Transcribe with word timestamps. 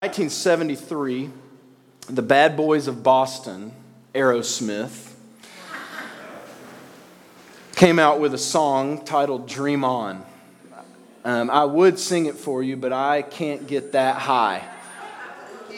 1973, 0.00 1.28
the 2.08 2.22
Bad 2.22 2.56
Boys 2.56 2.86
of 2.86 3.02
Boston, 3.02 3.72
Aerosmith, 4.14 5.12
came 7.74 7.98
out 7.98 8.20
with 8.20 8.32
a 8.32 8.38
song 8.38 9.04
titled 9.04 9.48
Dream 9.48 9.84
On. 9.84 10.24
Um, 11.24 11.50
I 11.50 11.64
would 11.64 11.98
sing 11.98 12.26
it 12.26 12.36
for 12.36 12.62
you, 12.62 12.76
but 12.76 12.92
I 12.92 13.22
can't 13.22 13.66
get 13.66 13.90
that 13.90 14.18
high 14.18 14.62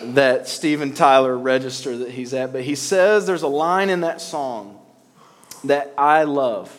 that 0.02 0.46
Steven 0.46 0.92
Tyler 0.92 1.38
register 1.38 1.96
that 1.96 2.10
he's 2.10 2.34
at. 2.34 2.52
But 2.52 2.64
he 2.64 2.74
says 2.74 3.26
there's 3.26 3.40
a 3.40 3.48
line 3.48 3.88
in 3.88 4.02
that 4.02 4.20
song 4.20 4.78
that 5.64 5.94
I 5.96 6.24
love. 6.24 6.78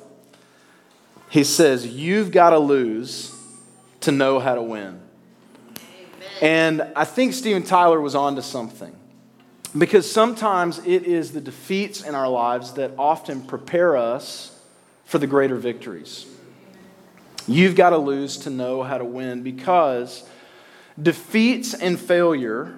He 1.32 1.44
says, 1.44 1.88
You've 1.88 2.32
got 2.32 2.52
to 2.52 2.60
lose 2.60 3.36
to 4.02 4.12
know 4.12 4.40
how 4.40 4.54
to 4.54 4.62
win. 4.62 5.01
And 6.42 6.82
I 6.96 7.06
think 7.06 7.34
Steven 7.34 7.64
Tyler 7.64 8.02
was 8.02 8.16
onto 8.16 8.42
something. 8.42 8.96
Because 9.78 10.12
sometimes 10.12 10.80
it 10.80 11.04
is 11.06 11.32
the 11.32 11.40
defeats 11.40 12.04
in 12.04 12.14
our 12.14 12.28
lives 12.28 12.74
that 12.74 12.92
often 12.98 13.42
prepare 13.42 13.96
us 13.96 14.60
for 15.06 15.18
the 15.18 15.28
greater 15.28 15.56
victories. 15.56 16.26
You've 17.48 17.76
got 17.76 17.92
to 17.92 17.98
lose 17.98 18.38
to 18.40 18.50
know 18.50 18.84
how 18.84 18.98
to 18.98 19.06
win 19.06 19.44
because 19.44 20.28
defeats 21.02 21.74
and 21.74 22.00
failure 22.00 22.76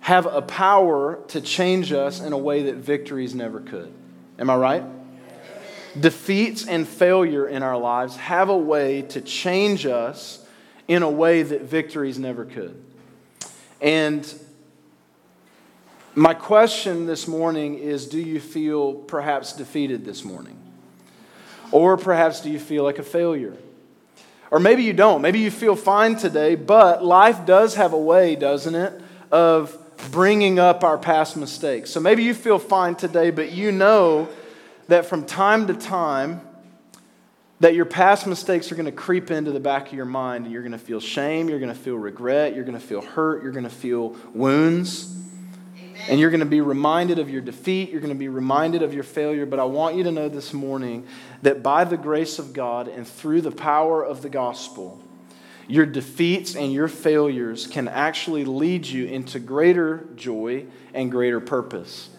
have 0.00 0.26
a 0.26 0.42
power 0.42 1.20
to 1.28 1.40
change 1.40 1.92
us 1.92 2.20
in 2.20 2.32
a 2.32 2.38
way 2.38 2.64
that 2.64 2.76
victories 2.76 3.34
never 3.34 3.60
could. 3.60 3.92
Am 4.38 4.50
I 4.50 4.56
right? 4.56 4.84
Defeats 5.98 6.66
and 6.66 6.86
failure 6.86 7.48
in 7.48 7.62
our 7.62 7.78
lives 7.78 8.16
have 8.16 8.48
a 8.48 8.56
way 8.56 9.02
to 9.02 9.20
change 9.20 9.86
us 9.86 10.44
in 10.88 11.02
a 11.02 11.10
way 11.10 11.42
that 11.42 11.62
victories 11.62 12.18
never 12.18 12.44
could. 12.44 12.82
And 13.80 14.32
my 16.14 16.32
question 16.34 17.06
this 17.06 17.28
morning 17.28 17.78
is 17.78 18.06
do 18.06 18.18
you 18.18 18.40
feel 18.40 18.94
perhaps 18.94 19.52
defeated 19.52 20.04
this 20.04 20.24
morning? 20.24 20.56
Or 21.72 21.96
perhaps 21.96 22.40
do 22.40 22.50
you 22.50 22.58
feel 22.58 22.84
like 22.84 22.98
a 22.98 23.02
failure? 23.02 23.56
Or 24.50 24.60
maybe 24.60 24.84
you 24.84 24.92
don't. 24.92 25.20
Maybe 25.20 25.40
you 25.40 25.50
feel 25.50 25.76
fine 25.76 26.16
today, 26.16 26.54
but 26.54 27.04
life 27.04 27.44
does 27.44 27.74
have 27.74 27.92
a 27.92 27.98
way, 27.98 28.36
doesn't 28.36 28.74
it, 28.74 29.00
of 29.30 29.76
bringing 30.10 30.58
up 30.58 30.84
our 30.84 30.96
past 30.96 31.36
mistakes. 31.36 31.90
So 31.90 32.00
maybe 32.00 32.22
you 32.22 32.32
feel 32.32 32.58
fine 32.58 32.94
today, 32.94 33.30
but 33.30 33.52
you 33.52 33.72
know 33.72 34.28
that 34.88 35.06
from 35.06 35.26
time 35.26 35.66
to 35.66 35.74
time, 35.74 36.40
that 37.60 37.74
your 37.74 37.86
past 37.86 38.26
mistakes 38.26 38.70
are 38.70 38.74
going 38.74 38.86
to 38.86 38.92
creep 38.92 39.30
into 39.30 39.50
the 39.50 39.60
back 39.60 39.88
of 39.88 39.94
your 39.94 40.04
mind 40.04 40.44
and 40.44 40.52
you're 40.52 40.62
going 40.62 40.72
to 40.72 40.78
feel 40.78 41.00
shame, 41.00 41.48
you're 41.48 41.58
going 41.58 41.72
to 41.72 41.78
feel 41.78 41.96
regret, 41.96 42.54
you're 42.54 42.64
going 42.64 42.78
to 42.78 42.86
feel 42.86 43.00
hurt, 43.00 43.42
you're 43.42 43.52
going 43.52 43.64
to 43.64 43.70
feel 43.70 44.14
wounds. 44.34 45.14
Amen. 45.78 46.02
And 46.08 46.20
you're 46.20 46.30
going 46.30 46.40
to 46.40 46.46
be 46.46 46.60
reminded 46.60 47.18
of 47.18 47.30
your 47.30 47.40
defeat, 47.40 47.90
you're 47.90 48.00
going 48.00 48.12
to 48.12 48.18
be 48.18 48.28
reminded 48.28 48.82
of 48.82 48.92
your 48.92 49.04
failure. 49.04 49.46
But 49.46 49.58
I 49.58 49.64
want 49.64 49.96
you 49.96 50.04
to 50.04 50.12
know 50.12 50.28
this 50.28 50.52
morning 50.52 51.06
that 51.42 51.62
by 51.62 51.84
the 51.84 51.96
grace 51.96 52.38
of 52.38 52.52
God 52.52 52.88
and 52.88 53.08
through 53.08 53.40
the 53.40 53.52
power 53.52 54.04
of 54.04 54.20
the 54.20 54.28
gospel, 54.28 55.00
your 55.66 55.86
defeats 55.86 56.54
and 56.54 56.72
your 56.72 56.88
failures 56.88 57.66
can 57.66 57.88
actually 57.88 58.44
lead 58.44 58.86
you 58.86 59.06
into 59.06 59.40
greater 59.40 60.06
joy 60.14 60.66
and 60.94 61.10
greater 61.10 61.40
purpose. 61.40 62.10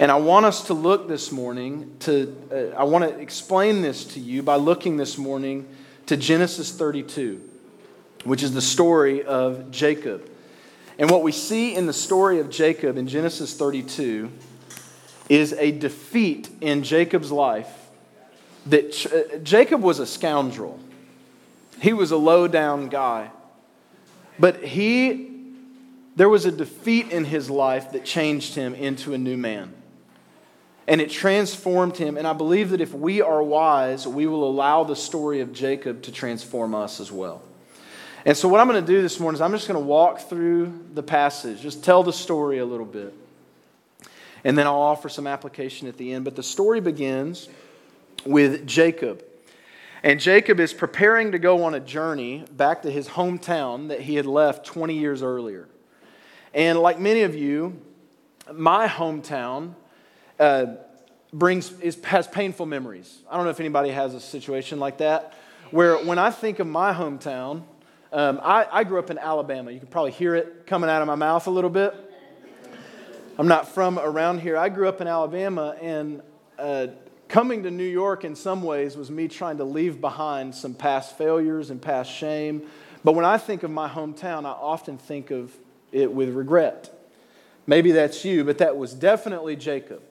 And 0.00 0.10
I 0.10 0.16
want 0.16 0.44
us 0.44 0.66
to 0.66 0.74
look 0.74 1.06
this 1.06 1.30
morning 1.30 1.94
to, 2.00 2.36
uh, 2.50 2.76
I 2.76 2.82
want 2.82 3.04
to 3.04 3.16
explain 3.20 3.80
this 3.80 4.04
to 4.06 4.20
you 4.20 4.42
by 4.42 4.56
looking 4.56 4.96
this 4.96 5.16
morning 5.16 5.68
to 6.06 6.16
Genesis 6.16 6.72
32, 6.72 7.40
which 8.24 8.42
is 8.42 8.52
the 8.52 8.60
story 8.60 9.22
of 9.22 9.70
Jacob. 9.70 10.28
And 10.98 11.08
what 11.08 11.22
we 11.22 11.30
see 11.30 11.76
in 11.76 11.86
the 11.86 11.92
story 11.92 12.40
of 12.40 12.50
Jacob 12.50 12.96
in 12.96 13.06
Genesis 13.06 13.54
32 13.56 14.32
is 15.28 15.52
a 15.52 15.70
defeat 15.70 16.50
in 16.60 16.82
Jacob's 16.82 17.30
life 17.30 17.72
that 18.66 19.06
uh, 19.06 19.38
Jacob 19.38 19.80
was 19.80 20.00
a 20.00 20.06
scoundrel. 20.06 20.80
He 21.80 21.92
was 21.92 22.10
a 22.10 22.16
low 22.16 22.48
down 22.48 22.88
guy. 22.88 23.30
But 24.40 24.64
he, 24.64 25.52
there 26.16 26.28
was 26.28 26.46
a 26.46 26.52
defeat 26.52 27.12
in 27.12 27.24
his 27.24 27.48
life 27.48 27.92
that 27.92 28.04
changed 28.04 28.56
him 28.56 28.74
into 28.74 29.14
a 29.14 29.18
new 29.18 29.36
man 29.36 29.72
and 30.86 31.00
it 31.00 31.10
transformed 31.10 31.96
him. 31.96 32.16
And 32.16 32.26
I 32.26 32.32
believe 32.32 32.70
that 32.70 32.80
if 32.80 32.92
we 32.92 33.20
are 33.22 33.42
wise, 33.42 34.06
we 34.06 34.26
will 34.26 34.48
allow 34.48 34.84
the 34.84 34.96
story 34.96 35.40
of 35.40 35.52
Jacob 35.52 36.02
to 36.02 36.12
transform 36.12 36.74
us 36.74 37.00
as 37.00 37.10
well. 37.10 37.42
And 38.26 38.36
so, 38.36 38.48
what 38.48 38.60
I'm 38.60 38.68
going 38.68 38.84
to 38.84 38.92
do 38.92 39.02
this 39.02 39.20
morning 39.20 39.36
is 39.36 39.40
I'm 39.42 39.52
just 39.52 39.68
going 39.68 39.80
to 39.80 39.86
walk 39.86 40.20
through 40.28 40.72
the 40.94 41.02
passage, 41.02 41.60
just 41.60 41.84
tell 41.84 42.02
the 42.02 42.12
story 42.12 42.58
a 42.58 42.64
little 42.64 42.86
bit. 42.86 43.14
And 44.44 44.56
then 44.58 44.66
I'll 44.66 44.74
offer 44.74 45.08
some 45.08 45.26
application 45.26 45.88
at 45.88 45.96
the 45.96 46.12
end. 46.12 46.24
But 46.24 46.36
the 46.36 46.42
story 46.42 46.80
begins 46.80 47.48
with 48.26 48.66
Jacob. 48.66 49.24
And 50.02 50.20
Jacob 50.20 50.60
is 50.60 50.74
preparing 50.74 51.32
to 51.32 51.38
go 51.38 51.64
on 51.64 51.74
a 51.74 51.80
journey 51.80 52.44
back 52.52 52.82
to 52.82 52.90
his 52.90 53.08
hometown 53.08 53.88
that 53.88 54.02
he 54.02 54.16
had 54.16 54.26
left 54.26 54.66
20 54.66 54.98
years 54.98 55.22
earlier. 55.22 55.66
And 56.52 56.78
like 56.78 56.98
many 57.00 57.22
of 57.22 57.34
you, 57.34 57.80
my 58.52 58.86
hometown 58.86 59.74
uh, 60.38 60.66
brings 61.32 61.72
is, 61.80 62.02
has 62.04 62.26
painful 62.26 62.66
memories. 62.66 63.22
I 63.30 63.36
don't 63.36 63.44
know 63.44 63.50
if 63.50 63.60
anybody 63.60 63.90
has 63.90 64.14
a 64.14 64.20
situation 64.20 64.78
like 64.78 64.98
that, 64.98 65.34
where 65.70 65.96
when 65.96 66.18
I 66.18 66.30
think 66.30 66.58
of 66.58 66.66
my 66.66 66.92
hometown, 66.92 67.62
um, 68.12 68.40
I, 68.42 68.66
I 68.70 68.84
grew 68.84 68.98
up 68.98 69.10
in 69.10 69.18
Alabama. 69.18 69.72
You 69.72 69.80
can 69.80 69.88
probably 69.88 70.12
hear 70.12 70.36
it 70.36 70.66
coming 70.66 70.88
out 70.88 71.02
of 71.02 71.08
my 71.08 71.16
mouth 71.16 71.46
a 71.46 71.50
little 71.50 71.70
bit. 71.70 71.94
I'm 73.36 73.48
not 73.48 73.68
from 73.68 73.98
around 73.98 74.40
here. 74.40 74.56
I 74.56 74.68
grew 74.68 74.88
up 74.88 75.00
in 75.00 75.08
Alabama, 75.08 75.76
and 75.82 76.22
uh, 76.56 76.86
coming 77.26 77.64
to 77.64 77.70
New 77.72 77.82
York 77.82 78.24
in 78.24 78.36
some 78.36 78.62
ways 78.62 78.96
was 78.96 79.10
me 79.10 79.26
trying 79.26 79.56
to 79.56 79.64
leave 79.64 80.00
behind 80.00 80.54
some 80.54 80.74
past 80.74 81.18
failures 81.18 81.70
and 81.70 81.82
past 81.82 82.12
shame. 82.12 82.62
But 83.02 83.12
when 83.16 83.24
I 83.24 83.38
think 83.38 83.64
of 83.64 83.72
my 83.72 83.88
hometown, 83.88 84.44
I 84.44 84.50
often 84.50 84.98
think 84.98 85.32
of 85.32 85.52
it 85.90 86.12
with 86.12 86.28
regret. 86.30 86.90
Maybe 87.66 87.90
that's 87.90 88.24
you, 88.24 88.44
but 88.44 88.58
that 88.58 88.76
was 88.76 88.94
definitely 88.94 89.56
Jacob. 89.56 90.02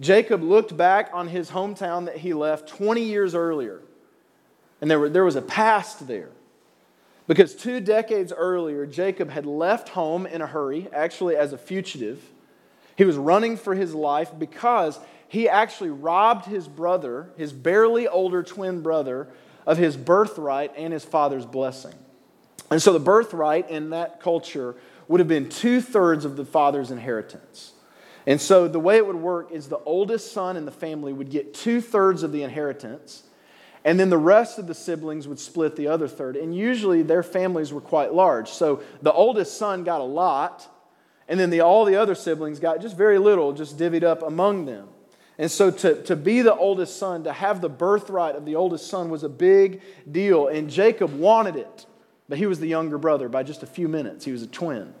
Jacob 0.00 0.42
looked 0.42 0.76
back 0.76 1.10
on 1.12 1.28
his 1.28 1.50
hometown 1.50 2.06
that 2.06 2.18
he 2.18 2.34
left 2.34 2.68
20 2.68 3.02
years 3.02 3.34
earlier, 3.34 3.80
and 4.80 4.90
there, 4.90 5.00
were, 5.00 5.08
there 5.08 5.24
was 5.24 5.36
a 5.36 5.42
past 5.42 6.06
there. 6.06 6.30
Because 7.26 7.54
two 7.54 7.80
decades 7.80 8.32
earlier, 8.36 8.86
Jacob 8.86 9.30
had 9.30 9.46
left 9.46 9.88
home 9.90 10.26
in 10.26 10.42
a 10.42 10.46
hurry, 10.46 10.88
actually 10.92 11.34
as 11.34 11.52
a 11.52 11.58
fugitive. 11.58 12.22
He 12.96 13.04
was 13.04 13.16
running 13.16 13.56
for 13.56 13.74
his 13.74 13.94
life 13.94 14.30
because 14.38 14.98
he 15.28 15.48
actually 15.48 15.90
robbed 15.90 16.46
his 16.46 16.68
brother, 16.68 17.30
his 17.36 17.52
barely 17.52 18.06
older 18.06 18.42
twin 18.42 18.80
brother, 18.80 19.28
of 19.66 19.76
his 19.76 19.96
birthright 19.96 20.72
and 20.76 20.92
his 20.92 21.04
father's 21.04 21.44
blessing. 21.44 21.94
And 22.70 22.80
so 22.80 22.92
the 22.92 23.00
birthright 23.00 23.68
in 23.70 23.90
that 23.90 24.20
culture 24.20 24.76
would 25.08 25.20
have 25.20 25.28
been 25.28 25.48
two 25.48 25.80
thirds 25.80 26.24
of 26.24 26.36
the 26.36 26.44
father's 26.44 26.90
inheritance. 26.90 27.72
And 28.26 28.40
so 28.40 28.66
the 28.66 28.80
way 28.80 28.96
it 28.96 29.06
would 29.06 29.16
work 29.16 29.52
is 29.52 29.68
the 29.68 29.78
oldest 29.78 30.32
son 30.32 30.56
in 30.56 30.64
the 30.64 30.72
family 30.72 31.12
would 31.12 31.30
get 31.30 31.54
two 31.54 31.80
thirds 31.80 32.22
of 32.22 32.32
the 32.32 32.42
inheritance, 32.42 33.22
and 33.84 34.00
then 34.00 34.10
the 34.10 34.18
rest 34.18 34.58
of 34.58 34.66
the 34.66 34.74
siblings 34.74 35.28
would 35.28 35.38
split 35.38 35.76
the 35.76 35.86
other 35.86 36.08
third. 36.08 36.36
And 36.36 36.52
usually 36.54 37.02
their 37.02 37.22
families 37.22 37.72
were 37.72 37.80
quite 37.80 38.12
large. 38.12 38.48
So 38.48 38.82
the 39.00 39.12
oldest 39.12 39.56
son 39.56 39.84
got 39.84 40.00
a 40.00 40.04
lot, 40.04 40.68
and 41.28 41.38
then 41.38 41.50
the, 41.50 41.60
all 41.60 41.84
the 41.84 41.94
other 41.94 42.16
siblings 42.16 42.58
got 42.58 42.80
just 42.80 42.96
very 42.96 43.18
little, 43.18 43.52
just 43.52 43.78
divvied 43.78 44.02
up 44.02 44.22
among 44.22 44.66
them. 44.66 44.88
And 45.38 45.50
so 45.50 45.70
to, 45.70 46.02
to 46.04 46.16
be 46.16 46.40
the 46.40 46.54
oldest 46.54 46.98
son, 46.98 47.24
to 47.24 47.32
have 47.32 47.60
the 47.60 47.68
birthright 47.68 48.34
of 48.34 48.44
the 48.44 48.56
oldest 48.56 48.88
son 48.88 49.10
was 49.10 49.22
a 49.22 49.28
big 49.28 49.82
deal. 50.10 50.48
And 50.48 50.70
Jacob 50.70 51.12
wanted 51.16 51.56
it, 51.56 51.86
but 52.28 52.38
he 52.38 52.46
was 52.46 52.58
the 52.58 52.66
younger 52.66 52.98
brother 52.98 53.28
by 53.28 53.42
just 53.42 53.62
a 53.62 53.66
few 53.66 53.86
minutes. 53.86 54.24
He 54.24 54.32
was 54.32 54.42
a 54.42 54.46
twin. 54.46 54.94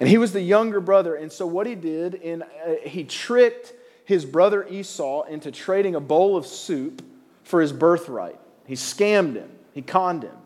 And 0.00 0.08
he 0.08 0.18
was 0.18 0.32
the 0.32 0.40
younger 0.40 0.80
brother. 0.80 1.14
And 1.14 1.30
so, 1.30 1.46
what 1.46 1.66
he 1.66 1.74
did, 1.74 2.14
in, 2.14 2.42
uh, 2.42 2.46
he 2.84 3.04
tricked 3.04 3.72
his 4.04 4.24
brother 4.24 4.66
Esau 4.66 5.24
into 5.24 5.50
trading 5.50 5.94
a 5.94 6.00
bowl 6.00 6.36
of 6.36 6.46
soup 6.46 7.04
for 7.44 7.60
his 7.60 7.72
birthright. 7.72 8.38
He 8.66 8.74
scammed 8.74 9.34
him, 9.34 9.50
he 9.74 9.82
conned 9.82 10.22
him. 10.22 10.36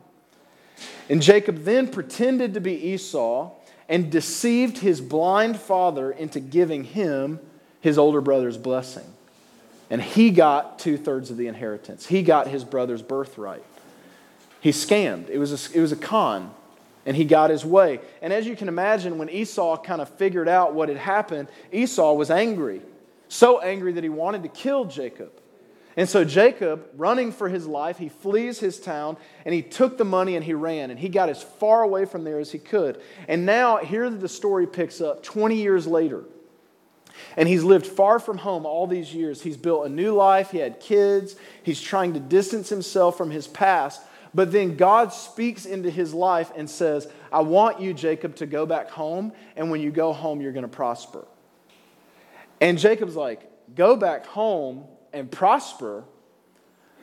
And 1.08 1.20
Jacob 1.20 1.64
then 1.64 1.88
pretended 1.88 2.54
to 2.54 2.60
be 2.60 2.72
Esau 2.72 3.52
and 3.88 4.10
deceived 4.10 4.78
his 4.78 5.00
blind 5.00 5.58
father 5.58 6.10
into 6.10 6.40
giving 6.40 6.84
him 6.84 7.40
his 7.80 7.98
older 7.98 8.20
brother's 8.20 8.56
blessing. 8.56 9.04
And 9.90 10.00
he 10.00 10.30
got 10.30 10.78
two 10.78 10.96
thirds 10.96 11.30
of 11.30 11.36
the 11.36 11.48
inheritance, 11.48 12.06
he 12.06 12.22
got 12.22 12.48
his 12.48 12.64
brother's 12.64 13.02
birthright. 13.02 13.62
He 14.60 14.70
scammed, 14.70 15.28
it 15.28 15.38
was 15.38 15.52
a, 15.52 15.76
it 15.76 15.80
was 15.80 15.92
a 15.92 15.96
con 15.96 16.54
and 17.04 17.16
he 17.16 17.24
got 17.24 17.50
his 17.50 17.64
way. 17.64 18.00
And 18.20 18.32
as 18.32 18.46
you 18.46 18.56
can 18.56 18.68
imagine, 18.68 19.18
when 19.18 19.28
Esau 19.28 19.76
kind 19.78 20.00
of 20.00 20.08
figured 20.08 20.48
out 20.48 20.74
what 20.74 20.88
had 20.88 20.98
happened, 20.98 21.48
Esau 21.72 22.12
was 22.12 22.30
angry. 22.30 22.82
So 23.28 23.60
angry 23.60 23.92
that 23.92 24.04
he 24.04 24.10
wanted 24.10 24.42
to 24.42 24.48
kill 24.48 24.84
Jacob. 24.84 25.32
And 25.96 26.08
so 26.08 26.24
Jacob, 26.24 26.88
running 26.96 27.32
for 27.32 27.48
his 27.48 27.66
life, 27.66 27.98
he 27.98 28.08
flees 28.08 28.58
his 28.58 28.80
town 28.80 29.18
and 29.44 29.54
he 29.54 29.62
took 29.62 29.98
the 29.98 30.04
money 30.04 30.36
and 30.36 30.44
he 30.44 30.54
ran 30.54 30.90
and 30.90 30.98
he 30.98 31.08
got 31.08 31.28
as 31.28 31.42
far 31.42 31.82
away 31.82 32.06
from 32.06 32.24
there 32.24 32.38
as 32.38 32.50
he 32.50 32.58
could. 32.58 33.00
And 33.28 33.44
now, 33.44 33.78
here 33.78 34.08
the 34.08 34.28
story 34.28 34.66
picks 34.66 35.00
up 35.00 35.22
20 35.22 35.56
years 35.56 35.86
later. 35.86 36.24
And 37.36 37.46
he's 37.46 37.62
lived 37.62 37.86
far 37.86 38.18
from 38.18 38.38
home 38.38 38.64
all 38.64 38.86
these 38.86 39.14
years. 39.14 39.42
He's 39.42 39.58
built 39.58 39.86
a 39.86 39.88
new 39.88 40.14
life, 40.14 40.50
he 40.50 40.58
had 40.58 40.80
kids, 40.80 41.36
he's 41.62 41.80
trying 41.80 42.14
to 42.14 42.20
distance 42.20 42.70
himself 42.70 43.18
from 43.18 43.30
his 43.30 43.46
past. 43.46 44.00
But 44.34 44.50
then 44.50 44.76
God 44.76 45.12
speaks 45.12 45.66
into 45.66 45.90
his 45.90 46.14
life 46.14 46.50
and 46.56 46.68
says, 46.68 47.06
I 47.30 47.40
want 47.42 47.80
you, 47.80 47.92
Jacob, 47.92 48.36
to 48.36 48.46
go 48.46 48.64
back 48.64 48.88
home, 48.88 49.32
and 49.56 49.70
when 49.70 49.80
you 49.80 49.90
go 49.90 50.12
home, 50.12 50.40
you're 50.40 50.52
going 50.52 50.62
to 50.62 50.68
prosper. 50.68 51.26
And 52.60 52.78
Jacob's 52.78 53.16
like, 53.16 53.52
Go 53.74 53.96
back 53.96 54.26
home 54.26 54.84
and 55.12 55.30
prosper. 55.30 56.04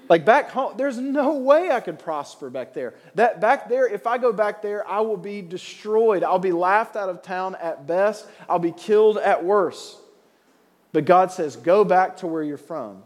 Like 0.08 0.26
back 0.26 0.50
home, 0.50 0.74
there's 0.76 0.98
no 0.98 1.36
way 1.36 1.70
I 1.70 1.80
could 1.80 2.00
prosper 2.00 2.50
back 2.50 2.74
there. 2.74 2.96
That 3.14 3.40
back 3.40 3.70
there, 3.70 3.88
if 3.88 4.08
I 4.08 4.18
go 4.18 4.34
back 4.34 4.62
there, 4.62 4.88
I 4.88 5.02
will 5.02 5.18
be 5.18 5.42
destroyed. 5.42 6.24
I'll 6.24 6.40
be 6.40 6.52
laughed 6.52 6.96
out 6.96 7.10
of 7.10 7.22
town 7.22 7.56
at 7.62 7.86
best. 7.86 8.28
I'll 8.48 8.60
be 8.60 8.72
killed 8.72 9.18
at 9.18 9.46
worst. 9.46 9.98
But 10.92 11.06
God 11.06 11.32
says, 11.32 11.56
go 11.56 11.84
back 11.84 12.18
to 12.18 12.28
where 12.28 12.42
you're 12.42 12.58
from. 12.58 13.04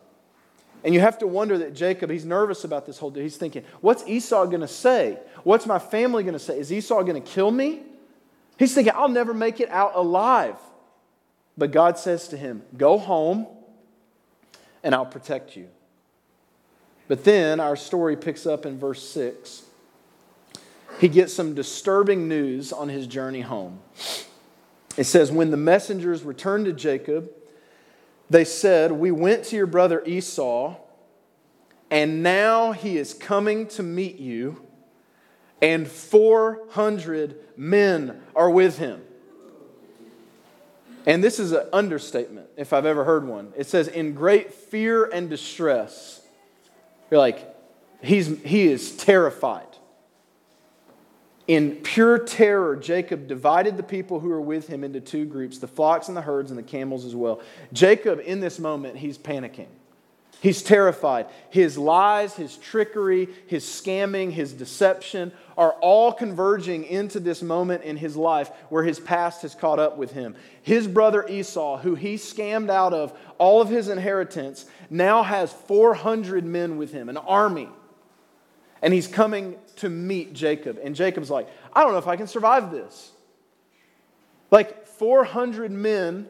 And 0.83 0.93
you 0.93 0.99
have 0.99 1.17
to 1.19 1.27
wonder 1.27 1.57
that 1.59 1.73
Jacob, 1.73 2.09
he's 2.09 2.25
nervous 2.25 2.63
about 2.63 2.85
this 2.85 2.97
whole 2.97 3.09
deal. 3.09 3.23
He's 3.23 3.37
thinking, 3.37 3.63
what's 3.79 4.05
Esau 4.05 4.45
going 4.45 4.61
to 4.61 4.67
say? 4.67 5.17
What's 5.43 5.65
my 5.65 5.79
family 5.79 6.23
going 6.23 6.33
to 6.33 6.39
say? 6.39 6.59
Is 6.59 6.73
Esau 6.73 7.03
going 7.03 7.21
to 7.21 7.31
kill 7.31 7.51
me? 7.51 7.83
He's 8.57 8.73
thinking, 8.73 8.93
I'll 8.95 9.09
never 9.09 9.33
make 9.33 9.59
it 9.59 9.69
out 9.69 9.93
alive. 9.95 10.55
But 11.57 11.71
God 11.71 11.97
says 11.97 12.27
to 12.29 12.37
him, 12.37 12.63
Go 12.75 12.97
home 12.97 13.47
and 14.83 14.93
I'll 14.93 15.05
protect 15.05 15.55
you. 15.55 15.69
But 17.07 17.23
then 17.23 17.59
our 17.59 17.75
story 17.75 18.15
picks 18.17 18.45
up 18.45 18.65
in 18.65 18.77
verse 18.77 19.07
6. 19.09 19.63
He 20.99 21.07
gets 21.07 21.33
some 21.33 21.55
disturbing 21.55 22.27
news 22.27 22.73
on 22.73 22.89
his 22.89 23.07
journey 23.07 23.41
home. 23.41 23.79
It 24.97 25.05
says, 25.05 25.31
When 25.31 25.51
the 25.51 25.57
messengers 25.57 26.23
returned 26.23 26.65
to 26.65 26.73
Jacob, 26.73 27.29
they 28.33 28.45
said, 28.45 28.91
We 28.91 29.11
went 29.11 29.45
to 29.45 29.55
your 29.55 29.67
brother 29.67 30.03
Esau, 30.05 30.75
and 31.91 32.23
now 32.23 32.71
he 32.71 32.97
is 32.97 33.13
coming 33.13 33.67
to 33.67 33.83
meet 33.83 34.17
you, 34.17 34.65
and 35.61 35.87
400 35.87 37.37
men 37.55 38.21
are 38.35 38.49
with 38.49 38.79
him. 38.79 39.03
And 41.05 41.23
this 41.23 41.37
is 41.37 41.51
an 41.51 41.67
understatement, 41.71 42.47
if 42.57 42.73
I've 42.73 42.85
ever 42.85 43.03
heard 43.03 43.27
one. 43.27 43.53
It 43.55 43.67
says, 43.67 43.87
in 43.87 44.13
great 44.13 44.53
fear 44.53 45.05
and 45.05 45.29
distress. 45.29 46.21
You're 47.11 47.19
like, 47.19 47.55
he's, 48.01 48.41
he 48.41 48.67
is 48.67 48.95
terrified. 48.95 49.67
In 51.47 51.75
pure 51.77 52.19
terror, 52.19 52.75
Jacob 52.75 53.27
divided 53.27 53.75
the 53.75 53.83
people 53.83 54.19
who 54.19 54.29
were 54.29 54.41
with 54.41 54.67
him 54.67 54.83
into 54.83 55.01
two 55.01 55.25
groups 55.25 55.57
the 55.57 55.67
flocks 55.67 56.07
and 56.07 56.15
the 56.15 56.21
herds 56.21 56.51
and 56.51 56.57
the 56.57 56.63
camels 56.63 57.03
as 57.03 57.15
well. 57.15 57.41
Jacob, 57.73 58.21
in 58.25 58.39
this 58.39 58.59
moment, 58.59 58.97
he's 58.97 59.17
panicking. 59.17 59.67
He's 60.43 60.61
terrified. 60.61 61.27
His 61.51 61.77
lies, 61.77 62.35
his 62.35 62.57
trickery, 62.57 63.29
his 63.47 63.63
scamming, 63.63 64.29
his 64.29 64.51
deception 64.51 65.31
are 65.57 65.71
all 65.79 66.11
converging 66.11 66.83
into 66.83 67.21
this 67.21 67.41
moment 67.41 67.83
in 67.83 67.95
his 67.95 68.17
life 68.17 68.51
where 68.67 68.83
his 68.83 68.99
past 68.99 69.43
has 69.43 69.55
caught 69.55 69.79
up 69.79 69.97
with 69.97 70.11
him. 70.11 70.35
His 70.61 70.85
brother 70.85 71.25
Esau, 71.29 71.77
who 71.77 71.95
he 71.95 72.15
scammed 72.15 72.69
out 72.69 72.93
of 72.93 73.17
all 73.37 73.61
of 73.61 73.69
his 73.69 73.87
inheritance, 73.87 74.65
now 74.89 75.23
has 75.23 75.53
400 75.53 76.43
men 76.43 76.75
with 76.75 76.91
him, 76.91 77.07
an 77.07 77.17
army. 77.17 77.69
And 78.83 78.93
he's 78.93 79.07
coming 79.07 79.55
to 79.77 79.89
meet 79.89 80.33
Jacob. 80.33 80.77
And 80.83 80.93
Jacob's 80.93 81.31
like, 81.31 81.47
I 81.73 81.83
don't 81.83 81.93
know 81.93 81.97
if 81.97 82.07
I 82.07 82.17
can 82.17 82.27
survive 82.27 82.69
this. 82.69 83.11
Like 84.51 84.85
400 84.85 85.71
men 85.71 86.27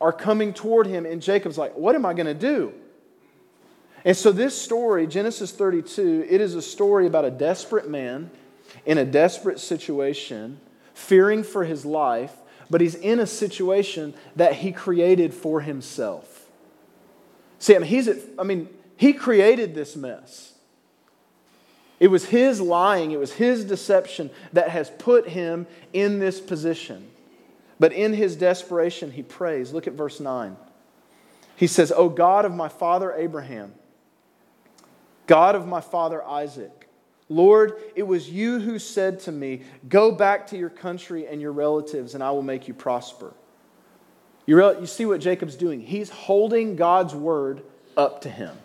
are 0.00 0.12
coming 0.12 0.52
toward 0.52 0.86
him, 0.86 1.04
and 1.06 1.22
Jacob's 1.22 1.58
like, 1.58 1.76
What 1.76 1.94
am 1.94 2.04
I 2.04 2.14
going 2.14 2.26
to 2.26 2.34
do? 2.34 2.72
And 4.04 4.16
so, 4.16 4.32
this 4.32 4.60
story, 4.60 5.06
Genesis 5.06 5.52
32, 5.52 6.26
it 6.28 6.40
is 6.40 6.54
a 6.54 6.62
story 6.62 7.06
about 7.06 7.26
a 7.26 7.30
desperate 7.30 7.88
man 7.88 8.30
in 8.86 8.96
a 8.96 9.04
desperate 9.04 9.60
situation, 9.60 10.58
fearing 10.94 11.42
for 11.42 11.64
his 11.64 11.84
life, 11.84 12.34
but 12.70 12.80
he's 12.80 12.94
in 12.94 13.20
a 13.20 13.26
situation 13.26 14.14
that 14.36 14.54
he 14.54 14.72
created 14.72 15.34
for 15.34 15.60
himself. 15.60 16.46
See, 17.58 17.76
I 17.76 17.78
mean, 17.78 17.88
he's 17.88 18.08
at, 18.08 18.16
I 18.38 18.42
mean, 18.42 18.70
he 18.96 19.12
created 19.12 19.74
this 19.74 19.96
mess. 19.96 20.54
It 22.00 22.08
was 22.08 22.24
his 22.24 22.60
lying, 22.60 23.12
it 23.12 23.20
was 23.20 23.34
his 23.34 23.64
deception 23.64 24.30
that 24.54 24.70
has 24.70 24.90
put 24.90 25.28
him 25.28 25.66
in 25.92 26.18
this 26.18 26.40
position. 26.40 27.06
But 27.78 27.92
in 27.92 28.14
his 28.14 28.36
desperation, 28.36 29.12
he 29.12 29.22
prays. 29.22 29.72
Look 29.72 29.86
at 29.86 29.92
verse 29.92 30.18
9. 30.18 30.56
He 31.56 31.66
says, 31.66 31.92
O 31.94 32.08
God 32.08 32.46
of 32.46 32.54
my 32.54 32.68
father 32.68 33.12
Abraham, 33.12 33.74
God 35.26 35.54
of 35.54 35.66
my 35.66 35.82
father 35.82 36.24
Isaac. 36.24 36.88
Lord, 37.28 37.74
it 37.94 38.02
was 38.02 38.28
you 38.28 38.58
who 38.58 38.78
said 38.78 39.20
to 39.20 39.32
me, 39.32 39.62
Go 39.88 40.10
back 40.10 40.48
to 40.48 40.58
your 40.58 40.70
country 40.70 41.26
and 41.26 41.40
your 41.40 41.52
relatives, 41.52 42.14
and 42.14 42.24
I 42.24 42.32
will 42.32 42.42
make 42.42 42.66
you 42.66 42.74
prosper. 42.74 43.32
You, 44.46 44.80
you 44.80 44.86
see 44.86 45.06
what 45.06 45.20
Jacob's 45.20 45.54
doing? 45.54 45.80
He's 45.80 46.10
holding 46.10 46.76
God's 46.76 47.14
word 47.14 47.62
up 47.96 48.22
to 48.22 48.30
him. 48.30 48.56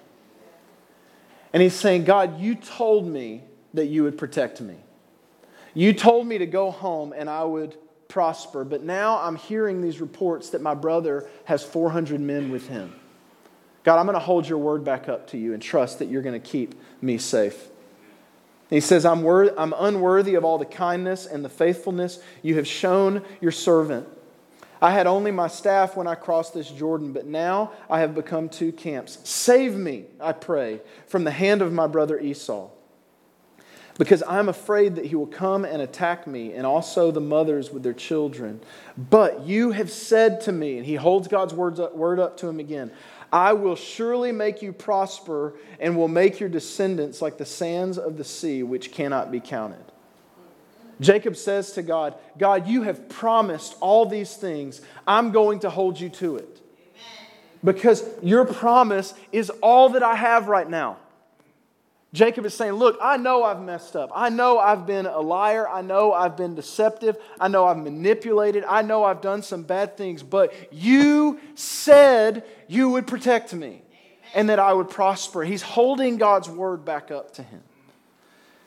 And 1.56 1.62
he's 1.62 1.74
saying, 1.74 2.04
God, 2.04 2.42
you 2.42 2.54
told 2.54 3.08
me 3.08 3.42
that 3.76 3.86
you 3.86 4.04
would 4.04 4.18
protect 4.18 4.60
me. 4.60 4.76
You 5.74 5.94
told 5.94 6.28
me 6.28 6.38
to 6.38 6.46
go 6.46 6.70
home 6.70 7.14
and 7.16 7.30
I 7.30 7.46
would 7.46 7.78
prosper, 8.10 8.66
but 8.66 8.84
now 8.84 9.22
I'm 9.22 9.38
hearing 9.38 9.82
these 9.82 10.02
reports 10.02 10.50
that 10.50 10.62
my 10.62 10.74
brother 10.74 11.30
has 11.46 11.64
400 11.64 12.20
men 12.20 12.52
with 12.52 12.68
him. 12.68 12.94
God, 13.86 14.00
I'm 14.00 14.06
going 14.06 14.16
to 14.16 14.20
hold 14.20 14.50
your 14.50 14.58
word 14.58 14.84
back 14.84 15.08
up 15.08 15.28
to 15.28 15.38
you 15.38 15.54
and 15.54 15.64
trust 15.64 16.00
that 16.00 16.10
you're 16.10 16.22
going 16.22 16.42
to 16.42 16.46
keep 16.46 16.76
me 17.02 17.18
safe. 17.18 17.70
He 18.70 18.82
says, 18.82 19.06
I'm, 19.06 19.24
worth, 19.24 19.54
I'm 19.58 19.74
unworthy 19.78 20.36
of 20.36 20.44
all 20.44 20.58
the 20.58 20.66
kindness 20.66 21.26
and 21.26 21.46
the 21.46 21.48
faithfulness 21.48 22.20
you 22.42 22.56
have 22.56 22.68
shown 22.68 23.24
your 23.40 23.54
servant. 23.54 24.10
I 24.82 24.92
had 24.92 25.08
only 25.08 25.32
my 25.32 25.48
staff 25.48 25.96
when 25.96 26.08
I 26.08 26.16
crossed 26.16 26.54
this 26.54 26.70
Jordan, 26.70 27.14
but 27.14 27.26
now 27.26 27.72
I 27.90 28.00
have 28.00 28.14
become 28.14 28.50
two 28.50 28.72
camps. 28.72 29.20
Save 29.24 29.76
me, 29.76 30.06
I 30.20 30.34
pray, 30.34 30.82
from 31.08 31.24
the 31.24 31.32
hand 31.32 31.62
of 31.62 31.72
my 31.72 31.88
brother 31.88 32.20
Esau, 32.20 32.70
because 33.98 34.22
I'm 34.28 34.50
afraid 34.50 34.96
that 34.96 35.06
he 35.06 35.16
will 35.16 35.28
come 35.28 35.64
and 35.64 35.82
attack 35.82 36.28
me, 36.28 36.54
and 36.54 36.66
also 36.66 37.12
the 37.12 37.22
mothers 37.22 37.72
with 37.72 37.84
their 37.84 37.94
children. 37.94 38.60
But 38.98 39.46
you 39.46 39.72
have 39.72 39.90
said 39.90 40.42
to 40.42 40.52
me, 40.52 40.78
and 40.78 40.86
he 40.86 40.96
holds 40.96 41.28
God's 41.28 41.54
words 41.54 41.80
up, 41.80 41.96
word 41.96 42.20
up 42.20 42.38
to 42.38 42.48
him 42.48 42.60
again 42.60 42.92
I 43.32 43.54
will 43.54 43.76
surely 43.76 44.32
make 44.32 44.62
you 44.62 44.72
prosper 44.72 45.56
and 45.80 45.98
will 45.98 46.08
make 46.08 46.40
your 46.40 46.48
descendants 46.48 47.22
like 47.22 47.38
the 47.38 47.46
sands 47.46 47.98
of 47.98 48.18
the 48.18 48.24
sea, 48.24 48.64
which 48.64 48.92
cannot 48.92 49.32
be 49.32 49.40
counted. 49.40 49.84
Jacob 51.00 51.36
says 51.36 51.74
to 51.74 51.82
God, 51.82 52.16
God, 52.38 52.68
you 52.68 52.84
have 52.84 53.10
promised 53.10 53.76
all 53.82 54.06
these 54.06 54.36
things. 54.36 54.82
I'm 55.08 55.32
going 55.32 55.60
to 55.60 55.70
hold 55.70 56.00
you 56.00 56.10
to 56.10 56.38
it. 56.38 56.62
Because 57.64 58.04
your 58.22 58.46
promise 58.46 59.14
is 59.32 59.50
all 59.62 59.90
that 59.90 60.04
I 60.04 60.16
have 60.16 60.48
right 60.48 60.70
now. 60.70 60.98
Jacob 62.14 62.46
is 62.46 62.54
saying, 62.54 62.74
Look, 62.74 62.98
I 63.02 63.18
know 63.18 63.44
I've 63.44 63.62
messed 63.62 63.96
up. 63.96 64.10
I 64.16 64.30
know 64.30 64.58
I've 64.58 64.88
been 64.88 65.06
a 65.06 65.20
liar. 65.20 65.68
I 65.68 65.82
know 65.82 66.14
I've 66.14 66.38
been 66.38 66.56
deceptive. 66.56 67.18
I 67.40 67.50
know 67.50 67.66
I've 67.66 67.78
manipulated. 67.78 68.64
I 68.64 68.84
know 68.84 69.04
I've 69.04 69.22
done 69.22 69.42
some 69.42 69.64
bad 69.64 69.98
things. 69.98 70.24
But 70.24 70.54
you 70.72 71.40
said 71.56 72.46
you 72.68 72.90
would 72.92 73.06
protect 73.06 73.54
me 73.54 73.82
and 74.34 74.50
that 74.50 74.60
I 74.60 74.72
would 74.72 74.90
prosper. 74.90 75.44
He's 75.44 75.62
holding 75.62 76.18
God's 76.18 76.50
word 76.50 76.86
back 76.86 77.12
up 77.12 77.34
to 77.34 77.44
him. 77.44 77.62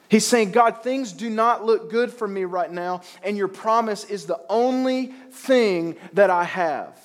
He's 0.09 0.27
saying, 0.27 0.53
God, 0.53 0.83
things 0.83 1.13
do 1.13 1.29
not 1.29 1.65
look 1.65 1.91
good 1.91 2.13
for 2.13 2.27
me 2.27 2.45
right 2.45 2.71
now, 2.71 3.03
and 3.23 3.37
your 3.37 3.49
promise 3.49 4.05
is 4.05 4.27
the 4.27 4.41
only 4.49 5.07
thing 5.31 5.97
that 6.15 6.31
I 6.31 6.45
have. 6.45 6.99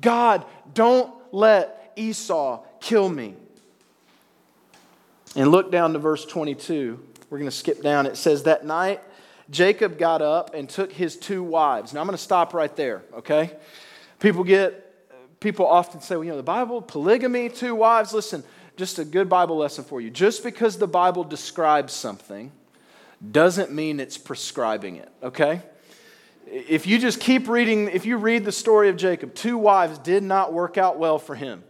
God, 0.00 0.44
don't 0.74 1.12
let 1.32 1.92
Esau 1.96 2.64
kill 2.80 3.08
me. 3.08 3.34
And 5.36 5.50
look 5.50 5.70
down 5.70 5.92
to 5.92 5.98
verse 5.98 6.24
22. 6.24 6.98
We're 7.30 7.38
going 7.38 7.50
to 7.50 7.56
skip 7.56 7.82
down. 7.82 8.06
It 8.06 8.16
says, 8.16 8.44
That 8.44 8.64
night 8.64 9.00
Jacob 9.50 9.98
got 9.98 10.22
up 10.22 10.54
and 10.54 10.68
took 10.68 10.92
his 10.92 11.16
two 11.16 11.42
wives. 11.42 11.92
Now 11.92 12.00
I'm 12.00 12.06
going 12.06 12.16
to 12.16 12.22
stop 12.22 12.54
right 12.54 12.74
there, 12.74 13.02
okay? 13.18 13.52
People 14.18 14.44
get, 14.44 15.40
people 15.40 15.66
often 15.66 16.00
say, 16.00 16.16
well, 16.16 16.24
you 16.24 16.30
know, 16.30 16.36
the 16.36 16.42
Bible, 16.42 16.82
polygamy, 16.82 17.48
two 17.48 17.74
wives. 17.74 18.12
Listen, 18.12 18.42
just 18.76 18.98
a 18.98 19.04
good 19.04 19.28
Bible 19.28 19.56
lesson 19.56 19.84
for 19.84 20.00
you. 20.00 20.10
Just 20.10 20.42
because 20.42 20.78
the 20.78 20.86
Bible 20.86 21.24
describes 21.24 21.92
something 21.92 22.52
doesn't 23.30 23.72
mean 23.72 23.98
it's 24.00 24.18
prescribing 24.18 24.96
it, 24.96 25.10
okay? 25.22 25.62
If 26.46 26.86
you 26.86 26.98
just 26.98 27.18
keep 27.18 27.48
reading, 27.48 27.88
if 27.88 28.06
you 28.06 28.18
read 28.18 28.44
the 28.44 28.52
story 28.52 28.88
of 28.88 28.96
Jacob, 28.96 29.34
two 29.34 29.58
wives 29.58 29.98
did 29.98 30.22
not 30.22 30.52
work 30.52 30.78
out 30.78 30.98
well 30.98 31.18
for 31.18 31.34
him, 31.34 31.64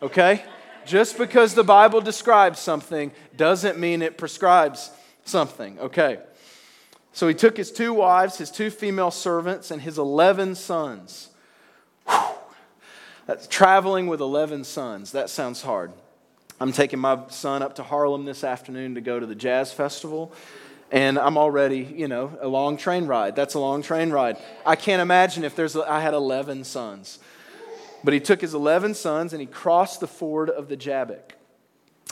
okay? 0.00 0.44
Just 0.86 1.18
because 1.18 1.54
the 1.54 1.64
Bible 1.64 2.00
describes 2.00 2.58
something 2.58 3.12
doesn't 3.36 3.78
mean 3.78 4.00
it 4.00 4.16
prescribes 4.16 4.90
something, 5.24 5.78
okay? 5.80 6.18
So 7.12 7.28
he 7.28 7.34
took 7.34 7.56
his 7.56 7.70
two 7.70 7.92
wives, 7.92 8.38
his 8.38 8.50
two 8.50 8.70
female 8.70 9.10
servants, 9.10 9.70
and 9.70 9.82
his 9.82 9.98
11 9.98 10.54
sons. 10.54 11.28
Whew. 12.08 12.20
That's 13.26 13.46
traveling 13.46 14.06
with 14.06 14.20
11 14.20 14.64
sons. 14.64 15.12
That 15.12 15.28
sounds 15.28 15.62
hard. 15.62 15.92
I'm 16.62 16.70
taking 16.70 17.00
my 17.00 17.18
son 17.28 17.60
up 17.60 17.74
to 17.74 17.82
Harlem 17.82 18.24
this 18.24 18.44
afternoon 18.44 18.94
to 18.94 19.00
go 19.00 19.18
to 19.18 19.26
the 19.26 19.34
jazz 19.34 19.72
festival. 19.72 20.32
And 20.92 21.18
I'm 21.18 21.36
already, 21.36 21.80
you 21.80 22.06
know, 22.06 22.38
a 22.40 22.46
long 22.46 22.76
train 22.76 23.06
ride. 23.06 23.34
That's 23.34 23.54
a 23.54 23.58
long 23.58 23.82
train 23.82 24.10
ride. 24.10 24.36
I 24.64 24.76
can't 24.76 25.02
imagine 25.02 25.42
if 25.42 25.56
there's, 25.56 25.74
I 25.74 25.98
had 25.98 26.14
11 26.14 26.62
sons. 26.62 27.18
But 28.04 28.14
he 28.14 28.20
took 28.20 28.40
his 28.40 28.54
11 28.54 28.94
sons 28.94 29.32
and 29.32 29.40
he 29.40 29.46
crossed 29.46 29.98
the 29.98 30.06
ford 30.06 30.50
of 30.50 30.68
the 30.68 30.76
Jabbok. 30.76 31.34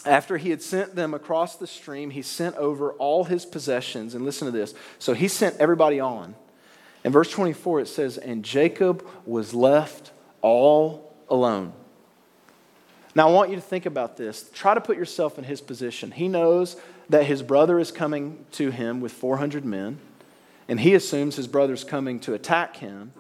After 0.05 0.37
he 0.37 0.51
had 0.51 0.63
sent 0.63 0.97
them 0.97 1.15
across 1.15 1.55
the 1.55 1.69
stream, 1.69 2.11
he 2.11 2.23
sent 2.23 2.57
over 2.57 2.95
all 2.95 3.23
his 3.23 3.47
possessions. 3.47 4.17
And 4.17 4.25
listen 4.25 4.47
to 4.47 4.53
this. 4.53 4.75
So 4.99 5.13
he 5.15 5.29
sent 5.29 5.59
everybody 5.59 6.01
on. 6.01 6.35
In 7.05 7.13
verse 7.13 7.31
24, 7.31 7.83
it 7.83 7.87
says, 7.87 8.19
And 8.19 8.45
Jacob 8.45 9.07
was 9.25 9.55
left 9.55 10.11
all 10.43 11.15
alone. 11.29 11.73
Now, 13.15 13.29
I 13.29 13.33
want 13.33 13.51
you 13.51 13.57
to 13.57 13.63
think 13.63 13.87
about 13.87 14.17
this. 14.17 14.49
Try 14.53 14.75
to 14.75 14.81
put 14.81 14.97
yourself 14.97 15.37
in 15.39 15.45
his 15.45 15.61
position. 15.61 16.13
He 16.13 16.29
knows 16.29 16.77
that 17.09 17.25
his 17.25 17.43
brother 17.43 17.79
is 17.79 17.91
coming 17.91 18.45
to 18.53 18.71
him 18.71 19.01
with 19.01 19.13
400 19.13 19.65
men, 19.65 19.99
and 20.69 20.79
he 20.79 20.95
assumes 20.95 21.35
his 21.35 21.49
brother's 21.49 21.83
coming 21.83 22.21
to 22.21 22.35
attack 22.35 22.77
him. 22.77 23.13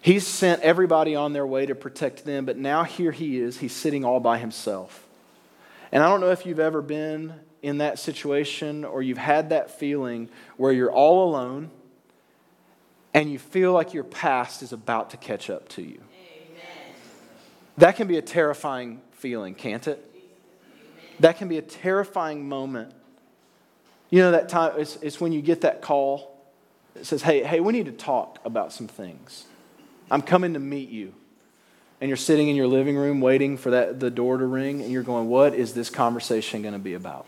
He's 0.00 0.26
sent 0.26 0.60
everybody 0.62 1.14
on 1.14 1.32
their 1.32 1.46
way 1.46 1.66
to 1.66 1.74
protect 1.74 2.24
them, 2.24 2.44
but 2.44 2.58
now 2.58 2.82
here 2.82 3.12
he 3.12 3.38
is. 3.38 3.58
He's 3.58 3.72
sitting 3.72 4.04
all 4.04 4.20
by 4.20 4.38
himself. 4.38 5.06
And 5.92 6.02
I 6.02 6.08
don't 6.08 6.20
know 6.20 6.30
if 6.30 6.44
you've 6.44 6.60
ever 6.60 6.82
been 6.82 7.34
in 7.62 7.78
that 7.78 7.98
situation 7.98 8.84
or 8.84 9.00
you've 9.00 9.16
had 9.16 9.50
that 9.50 9.78
feeling 9.78 10.28
where 10.56 10.72
you're 10.72 10.92
all 10.92 11.30
alone 11.30 11.70
and 13.14 13.30
you 13.30 13.38
feel 13.38 13.72
like 13.72 13.94
your 13.94 14.04
past 14.04 14.60
is 14.62 14.72
about 14.72 15.10
to 15.10 15.16
catch 15.16 15.48
up 15.48 15.68
to 15.70 15.82
you. 15.82 16.02
That 17.78 17.96
can 17.96 18.06
be 18.06 18.18
a 18.18 18.22
terrifying 18.22 19.00
feeling, 19.12 19.54
can't 19.54 19.86
it? 19.88 20.10
That 21.20 21.38
can 21.38 21.48
be 21.48 21.58
a 21.58 21.62
terrifying 21.62 22.48
moment. 22.48 22.92
You 24.10 24.20
know, 24.20 24.30
that 24.32 24.48
time, 24.48 24.74
it's, 24.78 24.96
it's 24.96 25.20
when 25.20 25.32
you 25.32 25.42
get 25.42 25.62
that 25.62 25.80
call. 25.82 26.36
It 26.94 27.06
says, 27.06 27.22
hey, 27.22 27.42
hey, 27.42 27.60
we 27.60 27.72
need 27.72 27.86
to 27.86 27.92
talk 27.92 28.38
about 28.44 28.72
some 28.72 28.86
things. 28.86 29.46
I'm 30.10 30.22
coming 30.22 30.54
to 30.54 30.60
meet 30.60 30.90
you. 30.90 31.14
And 32.00 32.08
you're 32.08 32.16
sitting 32.16 32.48
in 32.48 32.56
your 32.56 32.66
living 32.66 32.96
room 32.96 33.20
waiting 33.20 33.56
for 33.56 33.70
that, 33.70 33.98
the 34.00 34.10
door 34.10 34.36
to 34.36 34.46
ring, 34.46 34.82
and 34.82 34.92
you're 34.92 35.02
going, 35.02 35.28
What 35.28 35.54
is 35.54 35.72
this 35.72 35.88
conversation 35.88 36.60
going 36.60 36.74
to 36.74 36.80
be 36.80 36.94
about? 36.94 37.26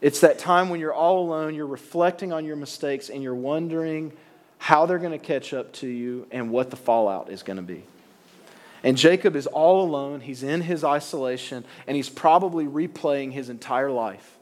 It's 0.00 0.20
that 0.20 0.38
time 0.38 0.68
when 0.68 0.78
you're 0.78 0.94
all 0.94 1.20
alone, 1.26 1.54
you're 1.54 1.66
reflecting 1.66 2.32
on 2.32 2.44
your 2.44 2.56
mistakes, 2.56 3.10
and 3.10 3.22
you're 3.22 3.34
wondering 3.34 4.12
how 4.58 4.86
they're 4.86 4.98
going 4.98 5.18
to 5.18 5.18
catch 5.18 5.52
up 5.52 5.72
to 5.72 5.88
you 5.88 6.26
and 6.30 6.50
what 6.50 6.70
the 6.70 6.76
fallout 6.76 7.30
is 7.30 7.42
going 7.42 7.56
to 7.56 7.62
be. 7.62 7.82
And 8.82 8.96
Jacob 8.96 9.36
is 9.36 9.46
all 9.46 9.82
alone. 9.82 10.20
He's 10.20 10.42
in 10.42 10.62
his 10.62 10.84
isolation, 10.84 11.64
and 11.86 11.96
he's 11.96 12.08
probably 12.08 12.64
replaying 12.64 13.32
his 13.32 13.50
entire 13.50 13.90
life. 13.90 14.38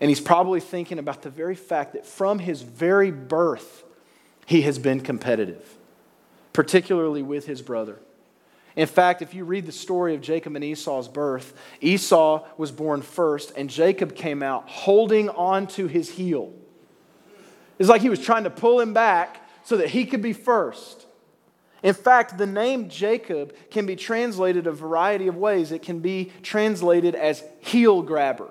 And 0.00 0.08
he's 0.08 0.20
probably 0.20 0.60
thinking 0.60 0.98
about 0.98 1.22
the 1.22 1.30
very 1.30 1.54
fact 1.54 1.92
that 1.92 2.06
from 2.06 2.38
his 2.38 2.62
very 2.62 3.10
birth, 3.10 3.84
he 4.46 4.62
has 4.62 4.78
been 4.78 5.00
competitive, 5.00 5.76
particularly 6.52 7.22
with 7.22 7.46
his 7.46 7.62
brother. 7.62 8.00
In 8.76 8.86
fact, 8.86 9.20
if 9.20 9.34
you 9.34 9.44
read 9.44 9.66
the 9.66 9.72
story 9.72 10.14
of 10.14 10.20
Jacob 10.20 10.56
and 10.56 10.64
Esau's 10.64 11.08
birth, 11.08 11.54
Esau 11.80 12.44
was 12.56 12.72
born 12.72 13.02
first, 13.02 13.52
and 13.56 13.68
Jacob 13.68 14.14
came 14.14 14.42
out 14.42 14.68
holding 14.68 15.28
on 15.28 15.66
to 15.68 15.86
his 15.86 16.10
heel. 16.10 16.52
It's 17.78 17.88
like 17.88 18.02
he 18.02 18.10
was 18.10 18.20
trying 18.20 18.44
to 18.44 18.50
pull 18.50 18.80
him 18.80 18.92
back 18.92 19.46
so 19.64 19.76
that 19.76 19.88
he 19.88 20.04
could 20.04 20.22
be 20.22 20.32
first. 20.32 21.06
In 21.82 21.94
fact, 21.94 22.36
the 22.36 22.46
name 22.46 22.88
Jacob 22.88 23.54
can 23.70 23.86
be 23.86 23.96
translated 23.96 24.66
a 24.66 24.72
variety 24.72 25.28
of 25.28 25.36
ways. 25.36 25.72
It 25.72 25.82
can 25.82 26.00
be 26.00 26.32
translated 26.42 27.14
as 27.14 27.42
heel 27.60 28.02
grabber, 28.02 28.50